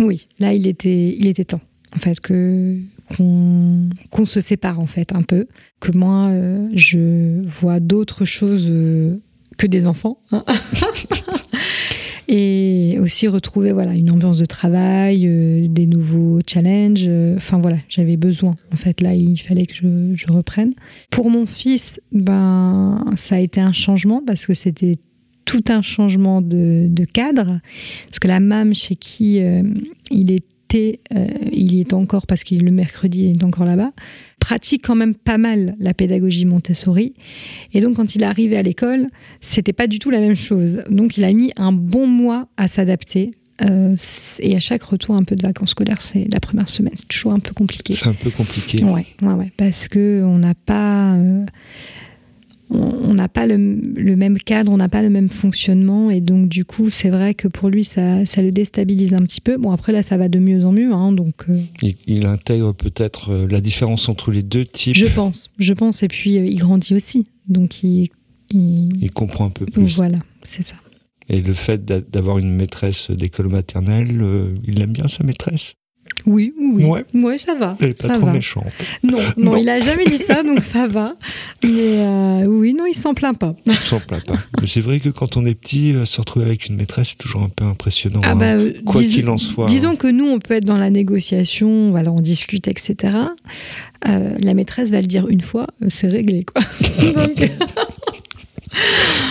Oui. 0.00 0.28
Là, 0.38 0.54
il 0.54 0.66
était, 0.66 1.16
il 1.18 1.26
était 1.26 1.44
temps. 1.44 1.60
En 1.94 1.98
fait, 1.98 2.20
que 2.20 2.78
qu'on 3.16 4.26
se 4.26 4.40
sépare 4.40 4.80
en 4.80 4.86
fait 4.86 5.12
un 5.12 5.22
peu, 5.22 5.46
que 5.80 5.92
moi 5.92 6.24
euh, 6.26 6.68
je 6.74 7.42
vois 7.60 7.80
d'autres 7.80 8.26
choses 8.26 8.66
euh, 8.68 9.18
que 9.56 9.66
des 9.66 9.86
enfants. 9.86 10.20
Hein. 10.30 10.44
et 12.28 12.98
aussi 13.00 13.26
retrouver 13.26 13.72
voilà 13.72 13.94
une 13.94 14.10
ambiance 14.10 14.38
de 14.38 14.44
travail, 14.44 15.26
euh, 15.26 15.66
des 15.68 15.86
nouveaux 15.86 16.40
challenges. 16.46 17.08
Enfin 17.36 17.58
voilà, 17.58 17.78
j'avais 17.88 18.16
besoin. 18.16 18.56
En 18.72 18.76
fait, 18.76 19.00
là, 19.00 19.14
il 19.14 19.38
fallait 19.38 19.66
que 19.66 19.74
je, 19.74 20.14
je, 20.14 20.30
reprenne. 20.30 20.74
Pour 21.10 21.30
mon 21.30 21.46
fils, 21.46 22.00
ben 22.12 23.04
ça 23.16 23.36
a 23.36 23.38
été 23.38 23.60
un 23.60 23.72
changement 23.72 24.22
parce 24.26 24.46
que 24.46 24.54
c'était 24.54 24.96
tout 25.44 25.64
un 25.68 25.80
changement 25.80 26.42
de, 26.42 26.86
de, 26.90 27.04
cadre. 27.04 27.60
Parce 28.06 28.18
que 28.18 28.28
la 28.28 28.40
MAM 28.40 28.74
chez 28.74 28.96
qui 28.96 29.40
il 30.10 30.30
est 30.30 30.44
euh, 30.74 31.26
il 31.52 31.74
y 31.74 31.80
est 31.80 31.92
encore 31.92 32.26
parce 32.26 32.44
qu'il 32.44 32.64
le 32.64 32.70
mercredi, 32.70 33.30
il 33.30 33.40
est 33.40 33.44
encore 33.44 33.66
là-bas, 33.66 33.92
pratique 34.40 34.86
quand 34.86 34.94
même 34.94 35.14
pas 35.14 35.38
mal 35.38 35.76
la 35.78 35.94
pédagogie 35.94 36.44
Montessori. 36.44 37.14
Et 37.72 37.80
donc, 37.80 37.96
quand 37.96 38.14
il 38.14 38.22
est 38.22 38.26
arrivé 38.26 38.56
à 38.56 38.62
l'école, 38.62 39.08
c'était 39.40 39.72
pas 39.72 39.86
du 39.86 39.98
tout 39.98 40.10
la 40.10 40.20
même 40.20 40.36
chose. 40.36 40.82
Donc, 40.90 41.16
il 41.16 41.24
a 41.24 41.32
mis 41.32 41.52
un 41.56 41.72
bon 41.72 42.06
mois 42.06 42.48
à 42.56 42.68
s'adapter. 42.68 43.32
Euh, 43.60 43.96
et 44.38 44.54
à 44.54 44.60
chaque 44.60 44.84
retour 44.84 45.16
un 45.16 45.24
peu 45.24 45.34
de 45.34 45.42
vacances 45.42 45.70
scolaires, 45.70 46.00
c'est 46.00 46.30
la 46.30 46.38
première 46.38 46.68
semaine, 46.68 46.92
c'est 46.94 47.08
toujours 47.08 47.32
un 47.32 47.40
peu 47.40 47.52
compliqué. 47.52 47.92
C'est 47.92 48.06
un 48.06 48.14
peu 48.14 48.30
compliqué. 48.30 48.84
Ouais, 48.84 49.04
ouais, 49.20 49.32
ouais 49.32 49.52
parce 49.56 49.88
que 49.88 50.22
on 50.24 50.38
n'a 50.38 50.54
pas. 50.54 51.14
Euh, 51.14 51.44
on 52.70 53.14
n'a 53.14 53.28
pas 53.28 53.46
le, 53.46 53.56
même 53.56 54.38
cadre, 54.38 54.70
on 54.72 54.76
n'a 54.76 54.88
pas 54.88 55.02
le 55.02 55.10
même 55.10 55.28
fonctionnement, 55.28 56.10
et 56.10 56.20
donc 56.20 56.48
du 56.48 56.64
coup, 56.64 56.90
c'est 56.90 57.08
vrai 57.08 57.34
que 57.34 57.48
pour 57.48 57.68
lui, 57.70 57.84
ça, 57.84 58.26
ça, 58.26 58.42
le 58.42 58.52
déstabilise 58.52 59.14
un 59.14 59.22
petit 59.22 59.40
peu. 59.40 59.56
Bon, 59.56 59.70
après 59.70 59.92
là, 59.92 60.02
ça 60.02 60.16
va 60.16 60.28
de 60.28 60.38
mieux 60.38 60.64
en 60.64 60.72
mieux, 60.72 60.92
hein, 60.92 61.12
donc. 61.12 61.44
Euh, 61.48 61.62
il, 62.06 62.26
intègre 62.26 62.74
peut-être 62.74 63.30
euh, 63.30 63.46
la 63.48 63.60
différence 63.60 64.08
entre 64.08 64.30
les 64.30 64.42
deux 64.42 64.66
types. 64.66 64.96
Je 64.96 65.06
pense, 65.06 65.50
je 65.58 65.72
pense, 65.72 66.02
et 66.02 66.08
puis 66.08 66.38
euh, 66.38 66.46
il 66.46 66.58
grandit 66.58 66.94
aussi, 66.94 67.26
donc 67.48 67.82
il, 67.82 68.10
il, 68.50 69.10
comprend 69.12 69.46
un 69.46 69.50
peu 69.50 69.64
plus. 69.64 69.96
Voilà, 69.96 70.18
c'est 70.42 70.62
ça. 70.62 70.76
Et 71.30 71.40
le 71.40 71.52
fait 71.52 71.84
d'avoir 71.84 72.38
une 72.38 72.54
maîtresse 72.54 73.10
d'école 73.10 73.48
maternelle, 73.48 74.24
il 74.66 74.80
aime 74.80 74.92
bien 74.92 75.08
sa 75.08 75.24
maîtresse 75.24 75.74
oui, 76.28 76.54
oui. 76.58 76.84
Ouais. 77.14 77.38
ça 77.38 77.54
va. 77.54 77.76
Elle 77.80 77.90
est 77.90 78.00
pas 78.00 78.08
ça 78.08 78.14
trop 78.14 78.26
va. 78.26 78.32
méchante. 78.32 78.66
Non, 79.02 79.18
non, 79.36 79.56
il 79.56 79.68
a 79.68 79.80
jamais 79.80 80.04
dit 80.04 80.18
ça, 80.18 80.42
donc 80.42 80.62
ça 80.62 80.86
va. 80.86 81.14
Mais 81.62 81.70
euh, 81.70 82.44
oui, 82.46 82.74
non, 82.74 82.84
il 82.86 82.94
s'en 82.94 83.14
plaint 83.14 83.36
pas. 83.38 83.54
Il 83.66 83.74
s'en 83.74 84.00
plaint 84.00 84.24
pas. 84.24 84.38
Mais 84.60 84.66
c'est 84.66 84.80
vrai 84.80 85.00
que 85.00 85.08
quand 85.08 85.36
on 85.36 85.46
est 85.46 85.54
petit, 85.54 85.94
euh, 85.94 86.04
se 86.04 86.20
retrouver 86.20 86.46
avec 86.46 86.66
une 86.66 86.76
maîtresse, 86.76 87.10
c'est 87.10 87.18
toujours 87.18 87.42
un 87.42 87.48
peu 87.48 87.64
impressionnant. 87.64 88.20
Ah 88.24 88.34
bah, 88.34 88.52
hein. 88.52 88.72
Quoi 88.84 89.02
qu'il 89.02 89.28
en 89.28 89.38
soit. 89.38 89.66
Disons 89.66 89.96
que 89.96 90.08
nous, 90.08 90.26
on 90.26 90.38
peut 90.38 90.54
être 90.54 90.64
dans 90.64 90.76
la 90.76 90.90
négociation, 90.90 91.90
voilà, 91.90 92.12
on 92.12 92.20
discute, 92.20 92.68
etc. 92.68 93.14
Euh, 94.06 94.36
la 94.40 94.54
maîtresse 94.54 94.90
va 94.90 95.00
le 95.00 95.06
dire 95.06 95.28
une 95.28 95.40
fois, 95.40 95.66
c'est 95.88 96.08
réglé, 96.08 96.44
quoi. 96.44 96.62
donc... 97.14 97.50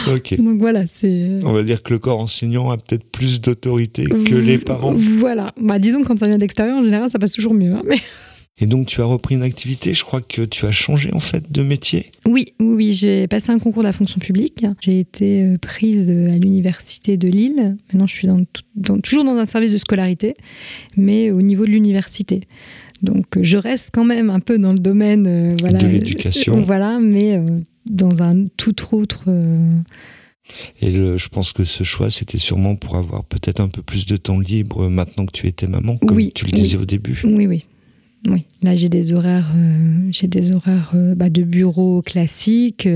Donc 0.38 0.60
voilà, 0.60 0.84
c'est. 0.88 1.40
On 1.44 1.54
va 1.54 1.64
dire 1.64 1.84
que 1.84 1.94
le 1.94 2.00
corps 2.00 2.20
enseignant 2.20 2.72
a 2.72 2.78
peut-être 2.78 3.04
plus 3.04 3.42
d'autorité 3.42 4.06
que 4.06 4.36
les 4.36 4.58
parents. 4.58 4.94
Voilà. 4.94 5.54
Bah, 5.60 5.80
disons 5.80 6.02
que 6.02 6.08
quand 6.08 6.20
ça 6.20 6.28
vient 6.28 6.38
d'extérieur, 6.38 6.78
en 6.78 6.84
général, 6.84 7.10
ça 7.10 7.20
passe 7.20 7.32
toujours 7.32 7.54
mieux. 7.54 7.74
Hein, 7.74 7.84
mais... 7.86 7.98
Et 8.60 8.66
donc, 8.66 8.88
tu 8.88 9.02
as 9.02 9.06
repris 9.06 9.36
une 9.36 9.44
activité. 9.44 9.94
Je 9.94 10.04
crois 10.04 10.22
que 10.22 10.42
tu 10.42 10.66
as 10.66 10.72
changé 10.72 11.14
en 11.14 11.20
fait 11.20 11.52
de 11.52 11.62
métier. 11.62 12.12
Oui, 12.28 12.54
oui, 12.60 12.94
j'ai 12.94 13.28
passé 13.28 13.52
un 13.52 13.60
concours 13.60 13.84
de 13.84 13.88
la 13.88 13.94
fonction 13.94 14.20
publique. 14.20 14.66
J'ai 14.80 15.00
été 15.00 15.44
euh, 15.44 15.58
prise 15.60 16.10
euh, 16.10 16.34
à 16.34 16.38
l'université 16.38 17.18
de 17.18 17.28
Lille. 17.28 17.78
Maintenant, 17.88 18.08
je 18.08 18.16
suis 18.16 18.28
dans, 18.28 19.00
toujours 19.00 19.24
dans 19.24 19.36
un 19.36 19.46
service 19.46 19.72
de 19.72 19.78
scolarité, 19.78 20.36
mais 20.96 21.30
au 21.30 21.44
niveau 21.44 21.66
de 21.66 21.72
l'université. 21.72 22.42
Donc, 23.04 23.26
je 23.40 23.58
reste 23.58 23.92
quand 23.94 24.06
même 24.06 24.32
un 24.32 24.40
peu 24.40 24.58
dans 24.58 24.74
le 24.74 24.80
domaine 24.80 25.28
euh, 25.28 25.56
voilà, 25.60 25.78
de 25.78 25.86
l'éducation. 25.86 26.60
voilà, 26.66 26.98
mais 27.00 27.40
dans 27.90 28.22
un 28.22 28.48
tout 28.58 28.76
autre. 28.96 29.24
Euh, 29.28 29.80
Et 30.82 30.92
je 30.92 31.30
pense 31.30 31.54
que 31.54 31.64
ce 31.64 31.84
choix, 31.84 32.10
c'était 32.10 32.38
sûrement 32.38 32.76
pour 32.76 32.96
avoir 32.96 33.24
peut-être 33.26 33.60
un 33.60 33.68
peu 33.68 33.82
plus 33.82 34.06
de 34.06 34.18
temps 34.18 34.40
libre 34.40 34.90
maintenant 34.90 35.26
que 35.26 35.32
tu 35.32 35.48
étais 35.48 35.68
maman, 35.68 35.98
comme 35.98 36.32
tu 36.32 36.46
le 36.46 36.52
disais 36.52 36.78
au 36.78 36.86
début. 36.86 37.22
Oui, 37.24 37.48
oui. 37.48 37.66
Oui, 38.28 38.46
là 38.64 38.76
j'ai 38.76 38.90
des 38.90 39.14
horaires, 39.14 39.54
euh, 39.56 40.10
j'ai 40.12 40.28
des 40.28 40.52
horaires 40.52 40.92
euh, 40.96 41.14
bah, 41.14 41.30
de 41.30 41.44
bureau 41.44 42.02
classiques. 42.02 42.88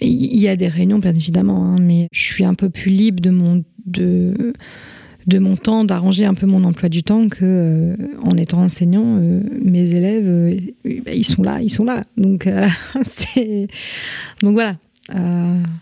Il 0.00 0.40
y 0.40 0.48
a 0.48 0.56
des 0.56 0.68
réunions 0.68 0.98
bien 0.98 1.14
évidemment, 1.14 1.66
hein, 1.66 1.76
mais 1.80 2.08
je 2.12 2.22
suis 2.22 2.44
un 2.44 2.54
peu 2.54 2.70
plus 2.70 2.90
libre 2.90 3.20
de 3.20 3.30
mon 3.30 3.62
de 3.84 4.54
de 5.26 5.38
mon 5.38 5.56
temps, 5.56 5.84
d'arranger 5.84 6.24
un 6.24 6.34
peu 6.34 6.46
mon 6.46 6.64
emploi 6.64 6.88
du 6.88 7.02
temps 7.02 7.28
que 7.28 7.38
euh, 7.42 7.96
en 8.22 8.36
étant 8.36 8.62
enseignant, 8.62 9.18
euh, 9.18 9.40
mes 9.62 9.92
élèves, 9.92 10.26
euh, 10.26 11.00
bah, 11.04 11.12
ils 11.12 11.24
sont 11.24 11.42
là, 11.42 11.60
ils 11.60 11.70
sont 11.70 11.84
là. 11.84 12.02
Donc, 12.16 12.48
donc 14.42 14.52
voilà. 14.52 14.76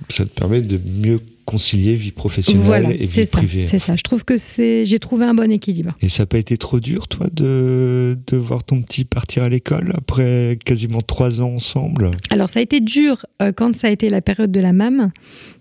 Ça 0.08 0.24
te 0.24 0.30
permet 0.30 0.62
de 0.62 0.78
mieux 0.78 1.20
concilier 1.48 1.94
vie 1.96 2.10
professionnelle 2.10 2.94
et 3.00 3.06
vie 3.06 3.24
privée. 3.24 3.64
C'est 3.64 3.78
ça. 3.78 3.96
Je 3.96 4.02
trouve 4.02 4.22
que 4.22 4.36
c'est, 4.36 4.84
j'ai 4.84 4.98
trouvé 4.98 5.24
un 5.24 5.32
bon 5.32 5.50
équilibre. 5.50 5.96
Et 6.02 6.10
ça 6.10 6.24
n'a 6.24 6.26
pas 6.26 6.36
été 6.36 6.58
trop 6.58 6.78
dur, 6.78 7.08
toi, 7.08 7.28
de, 7.32 8.18
de 8.26 8.36
voir 8.36 8.64
ton 8.64 8.82
petit 8.82 9.06
partir 9.06 9.44
à 9.44 9.48
l'école 9.48 9.94
après 9.96 10.58
quasiment 10.62 11.00
trois 11.00 11.40
ans 11.40 11.54
ensemble? 11.54 12.10
Alors, 12.28 12.50
ça 12.50 12.58
a 12.58 12.62
été 12.62 12.80
dur 12.80 13.24
euh, 13.40 13.52
quand 13.56 13.74
ça 13.74 13.88
a 13.88 13.90
été 13.90 14.10
la 14.10 14.20
période 14.20 14.52
de 14.52 14.60
la 14.60 14.74
MAM, 14.74 15.10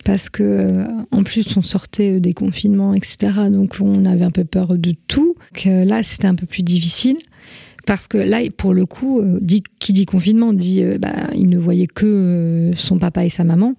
parce 0.03 0.29
que 0.29 0.43
euh, 0.43 0.87
en 1.11 1.23
plus, 1.23 1.55
on 1.55 1.61
sortait 1.61 2.15
euh, 2.15 2.19
des 2.19 2.33
confinements, 2.33 2.93
etc. 2.93 3.17
Donc, 3.49 3.77
on 3.79 4.03
avait 4.03 4.25
un 4.25 4.31
peu 4.31 4.43
peur 4.43 4.77
de 4.77 4.93
tout. 5.07 5.35
Que 5.53 5.85
là, 5.85 6.03
c'était 6.03 6.27
un 6.27 6.35
peu 6.35 6.45
plus 6.45 6.63
difficile. 6.63 7.17
Parce 7.87 8.09
que 8.09 8.17
là, 8.17 8.39
pour 8.55 8.73
le 8.73 8.85
coup, 8.85 9.21
euh, 9.21 9.39
qui 9.79 9.93
dit 9.93 10.05
confinement 10.05 10.51
dit 10.51 10.83
euh, 10.83 10.97
bah, 10.99 11.29
il 11.33 11.47
ne 11.47 11.57
voyait 11.57 11.87
que 11.87 12.05
euh, 12.05 12.75
son 12.75 12.99
papa 12.99 13.25
et 13.25 13.29
sa 13.29 13.45
maman. 13.45 13.75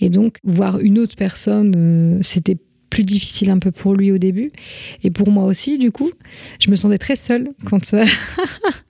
Et 0.00 0.10
donc, 0.10 0.38
voir 0.44 0.78
une 0.78 0.96
autre 1.00 1.16
personne, 1.16 2.20
c'était 2.22 2.56
plus 2.88 3.02
difficile 3.02 3.50
un 3.50 3.58
peu 3.58 3.72
pour 3.72 3.94
lui 3.94 4.12
au 4.12 4.18
début. 4.18 4.52
Et 5.02 5.10
pour 5.10 5.32
moi 5.32 5.44
aussi, 5.44 5.76
du 5.76 5.90
coup, 5.90 6.10
je 6.60 6.70
me 6.70 6.76
sentais 6.76 6.98
très 6.98 7.16
seule 7.16 7.50
quand 7.66 7.84
ça. 7.84 8.04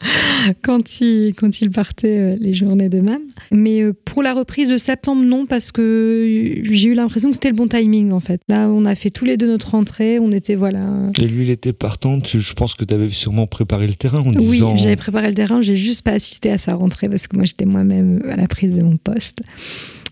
quand 0.62 1.00
il, 1.00 1.34
quand 1.34 1.60
il 1.60 1.70
partait 1.70 2.18
euh, 2.18 2.36
les 2.38 2.54
journées 2.54 2.88
de 2.88 3.00
même. 3.00 3.22
Mais 3.50 3.82
euh, 3.82 3.92
pour 4.04 4.22
la 4.22 4.34
reprise 4.34 4.68
de 4.68 4.76
septembre, 4.76 5.22
non, 5.22 5.46
parce 5.46 5.70
que 5.72 6.62
j'ai 6.70 6.88
eu 6.88 6.94
l'impression 6.94 7.30
que 7.30 7.36
c'était 7.36 7.50
le 7.50 7.56
bon 7.56 7.68
timing, 7.68 8.12
en 8.12 8.20
fait. 8.20 8.40
Là, 8.48 8.68
on 8.68 8.84
a 8.84 8.94
fait 8.94 9.10
tous 9.10 9.24
les 9.24 9.36
deux 9.36 9.48
notre 9.48 9.70
rentrée, 9.70 10.18
on 10.18 10.32
était, 10.32 10.54
voilà. 10.54 10.86
Et 11.18 11.26
lui, 11.26 11.44
il 11.44 11.50
était 11.50 11.72
partant, 11.72 12.18
je 12.24 12.52
pense 12.54 12.74
que 12.74 12.84
tu 12.84 12.94
avais 12.94 13.10
sûrement 13.10 13.46
préparé 13.46 13.86
le 13.86 13.94
terrain 13.94 14.20
en 14.20 14.32
oui, 14.32 14.36
disant... 14.36 14.74
Oui, 14.74 14.80
j'avais 14.80 14.96
préparé 14.96 15.28
le 15.28 15.34
terrain, 15.34 15.62
j'ai 15.62 15.76
juste 15.76 16.02
pas 16.02 16.12
assisté 16.12 16.50
à 16.50 16.58
sa 16.58 16.74
rentrée, 16.74 17.08
parce 17.08 17.26
que 17.26 17.36
moi, 17.36 17.44
j'étais 17.44 17.66
moi-même 17.66 18.22
à 18.28 18.36
la 18.36 18.48
prise 18.48 18.76
de 18.76 18.82
mon 18.82 18.96
poste. 18.96 19.42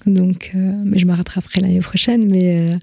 Donc, 0.07 0.53
euh, 0.55 0.73
mais 0.85 0.99
je 0.99 1.07
me 1.07 1.13
rattraperai 1.13 1.61
l'année 1.61 1.81
prochaine. 1.81 2.27
Mais, 2.31 2.73
euh, 2.73 2.77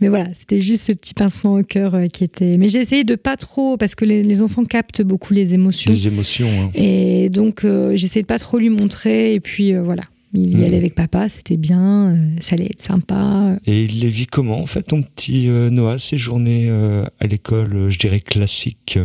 mais 0.00 0.08
voilà, 0.08 0.26
c'était 0.34 0.60
juste 0.60 0.84
ce 0.84 0.92
petit 0.92 1.14
pincement 1.14 1.54
au 1.54 1.62
cœur 1.62 1.94
euh, 1.94 2.06
qui 2.06 2.24
était. 2.24 2.56
Mais 2.56 2.68
j'ai 2.68 2.78
essayé 2.78 3.04
de 3.04 3.14
pas 3.14 3.36
trop, 3.36 3.76
parce 3.76 3.94
que 3.94 4.04
les, 4.04 4.42
enfants 4.42 4.64
captent 4.64 5.02
beaucoup 5.02 5.34
les 5.34 5.54
émotions. 5.54 5.92
Les 5.92 6.06
émotions. 6.06 6.41
Hein. 6.48 6.70
Et 6.74 7.28
donc, 7.28 7.62
j'ai 7.62 8.04
essayé 8.04 8.22
de 8.22 8.26
pas 8.26 8.38
trop 8.38 8.58
lui 8.58 8.70
montrer. 8.70 9.34
Et 9.34 9.40
puis 9.40 9.74
voilà. 9.74 10.02
Il 10.34 10.54
y 10.54 10.56
mmh. 10.56 10.64
allait 10.64 10.76
avec 10.78 10.94
papa, 10.94 11.28
c'était 11.28 11.58
bien, 11.58 12.16
ça 12.40 12.54
allait 12.54 12.64
être 12.70 12.80
sympa. 12.80 13.58
Et 13.66 13.82
il 13.82 14.00
les 14.00 14.08
vit 14.08 14.26
comment, 14.26 14.60
en 14.60 14.66
fait, 14.66 14.82
ton 14.82 15.02
petit 15.02 15.48
Noah, 15.48 15.98
ces 15.98 16.16
journées 16.16 16.70
à 16.70 17.26
l'école, 17.26 17.90
je 17.90 17.98
dirais 17.98 18.20
classiques? 18.20 18.98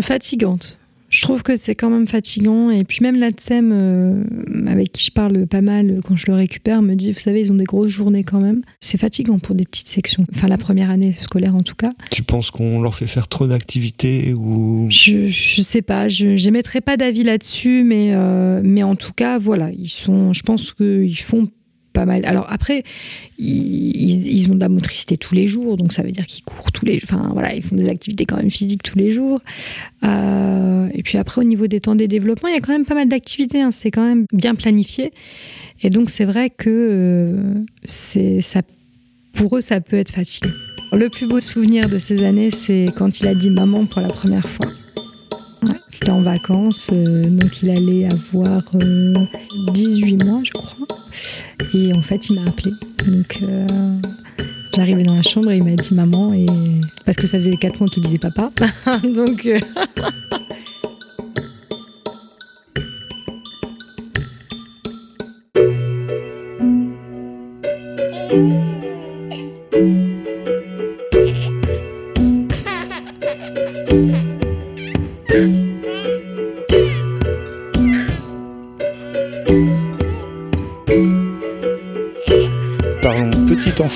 Fatigantes 0.00 0.78
je 1.12 1.20
trouve 1.20 1.42
que 1.42 1.56
c'est 1.56 1.74
quand 1.74 1.90
même 1.90 2.08
fatigant. 2.08 2.70
Et 2.70 2.84
puis 2.84 2.98
même 3.02 3.16
la 3.16 3.30
TSEM, 3.30 3.70
euh, 3.72 4.24
avec 4.66 4.92
qui 4.92 5.04
je 5.04 5.12
parle 5.12 5.46
pas 5.46 5.60
mal 5.60 6.00
quand 6.04 6.16
je 6.16 6.26
le 6.26 6.34
récupère, 6.34 6.80
me 6.82 6.94
dit, 6.94 7.12
vous 7.12 7.20
savez, 7.20 7.42
ils 7.42 7.52
ont 7.52 7.56
des 7.56 7.64
grosses 7.64 7.90
journées 7.90 8.24
quand 8.24 8.40
même. 8.40 8.62
C'est 8.80 8.98
fatigant 8.98 9.38
pour 9.38 9.54
des 9.54 9.66
petites 9.66 9.88
sections. 9.88 10.24
Enfin, 10.34 10.48
la 10.48 10.56
première 10.56 10.90
année 10.90 11.12
scolaire 11.12 11.54
en 11.54 11.60
tout 11.60 11.74
cas. 11.74 11.92
Tu 12.10 12.22
penses 12.22 12.50
qu'on 12.50 12.80
leur 12.80 12.94
fait 12.94 13.06
faire 13.06 13.28
trop 13.28 13.46
d'activités 13.46 14.32
ou? 14.38 14.86
Je, 14.88 15.28
je 15.28 15.60
sais 15.60 15.82
pas. 15.82 16.08
Je 16.08 16.42
n'émettrai 16.42 16.80
pas 16.80 16.96
d'avis 16.96 17.24
là-dessus, 17.24 17.84
mais, 17.84 18.12
euh, 18.14 18.62
mais 18.64 18.82
en 18.82 18.96
tout 18.96 19.12
cas, 19.12 19.38
voilà. 19.38 19.70
Ils 19.70 19.88
sont, 19.88 20.32
je 20.32 20.42
pense 20.42 20.72
qu'ils 20.72 21.18
font 21.18 21.48
pas 21.92 22.04
mal. 22.04 22.24
Alors 22.24 22.46
après, 22.50 22.84
ils, 23.38 24.48
ont 24.50 24.54
de 24.54 24.60
la 24.60 24.68
motricité 24.68 25.16
tous 25.16 25.34
les 25.34 25.46
jours, 25.46 25.76
donc 25.76 25.92
ça 25.92 26.02
veut 26.02 26.12
dire 26.12 26.26
qu'ils 26.26 26.44
courent 26.44 26.72
tous 26.72 26.84
les 26.84 27.00
Enfin 27.02 27.30
voilà, 27.32 27.54
ils 27.54 27.62
font 27.62 27.76
des 27.76 27.88
activités 27.88 28.26
quand 28.26 28.36
même 28.36 28.50
physiques 28.50 28.82
tous 28.82 28.98
les 28.98 29.10
jours. 29.10 29.40
Euh, 30.04 30.88
et 30.94 31.02
puis 31.02 31.18
après, 31.18 31.40
au 31.40 31.44
niveau 31.44 31.66
des 31.66 31.80
temps 31.80 31.94
des 31.94 32.08
développements, 32.08 32.48
il 32.48 32.54
y 32.54 32.58
a 32.58 32.60
quand 32.60 32.72
même 32.72 32.84
pas 32.84 32.94
mal 32.94 33.08
d'activités, 33.08 33.60
hein. 33.60 33.70
c'est 33.72 33.90
quand 33.90 34.06
même 34.06 34.26
bien 34.32 34.54
planifié. 34.54 35.12
Et 35.82 35.90
donc 35.90 36.10
c'est 36.10 36.24
vrai 36.24 36.50
que 36.50 36.68
euh, 36.68 37.64
c'est 37.84 38.40
ça, 38.40 38.62
pour 39.32 39.56
eux, 39.56 39.60
ça 39.60 39.80
peut 39.80 39.96
être 39.96 40.12
fatigant. 40.12 40.50
Le 40.92 41.08
plus 41.08 41.26
beau 41.26 41.40
souvenir 41.40 41.88
de 41.88 41.98
ces 41.98 42.22
années, 42.24 42.50
c'est 42.50 42.86
quand 42.96 43.20
il 43.20 43.26
a 43.26 43.34
dit 43.34 43.50
maman 43.50 43.86
pour 43.86 44.02
la 44.02 44.08
première 44.08 44.48
fois. 44.48 44.68
C'était 46.02 46.10
en 46.10 46.22
vacances, 46.22 46.90
euh, 46.92 47.30
donc 47.30 47.62
il 47.62 47.70
allait 47.70 48.06
avoir 48.06 48.64
18 49.72 50.24
mois, 50.24 50.40
je 50.42 50.50
crois. 50.50 50.98
Et 51.74 51.92
en 51.94 52.02
fait, 52.02 52.28
il 52.28 52.40
m'a 52.40 52.50
appelé. 52.50 52.72
Donc, 53.06 53.38
euh, 53.40 54.00
j'arrivais 54.74 55.04
dans 55.04 55.14
la 55.14 55.22
chambre 55.22 55.52
et 55.52 55.58
il 55.58 55.62
m'a 55.62 55.76
dit 55.76 55.94
maman. 55.94 56.32
Et... 56.34 56.46
Parce 57.06 57.16
que 57.16 57.28
ça 57.28 57.38
faisait 57.38 57.56
4 57.56 57.78
mois 57.78 57.88
qu'il 57.88 58.02
disait 58.02 58.18
papa. 58.18 58.50
Donc. 59.14 59.48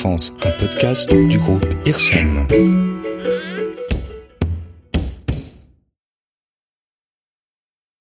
Un 0.07 0.17
podcast 0.61 1.13
du 1.13 1.37
groupe 1.37 1.67
IRSEM. 1.85 2.86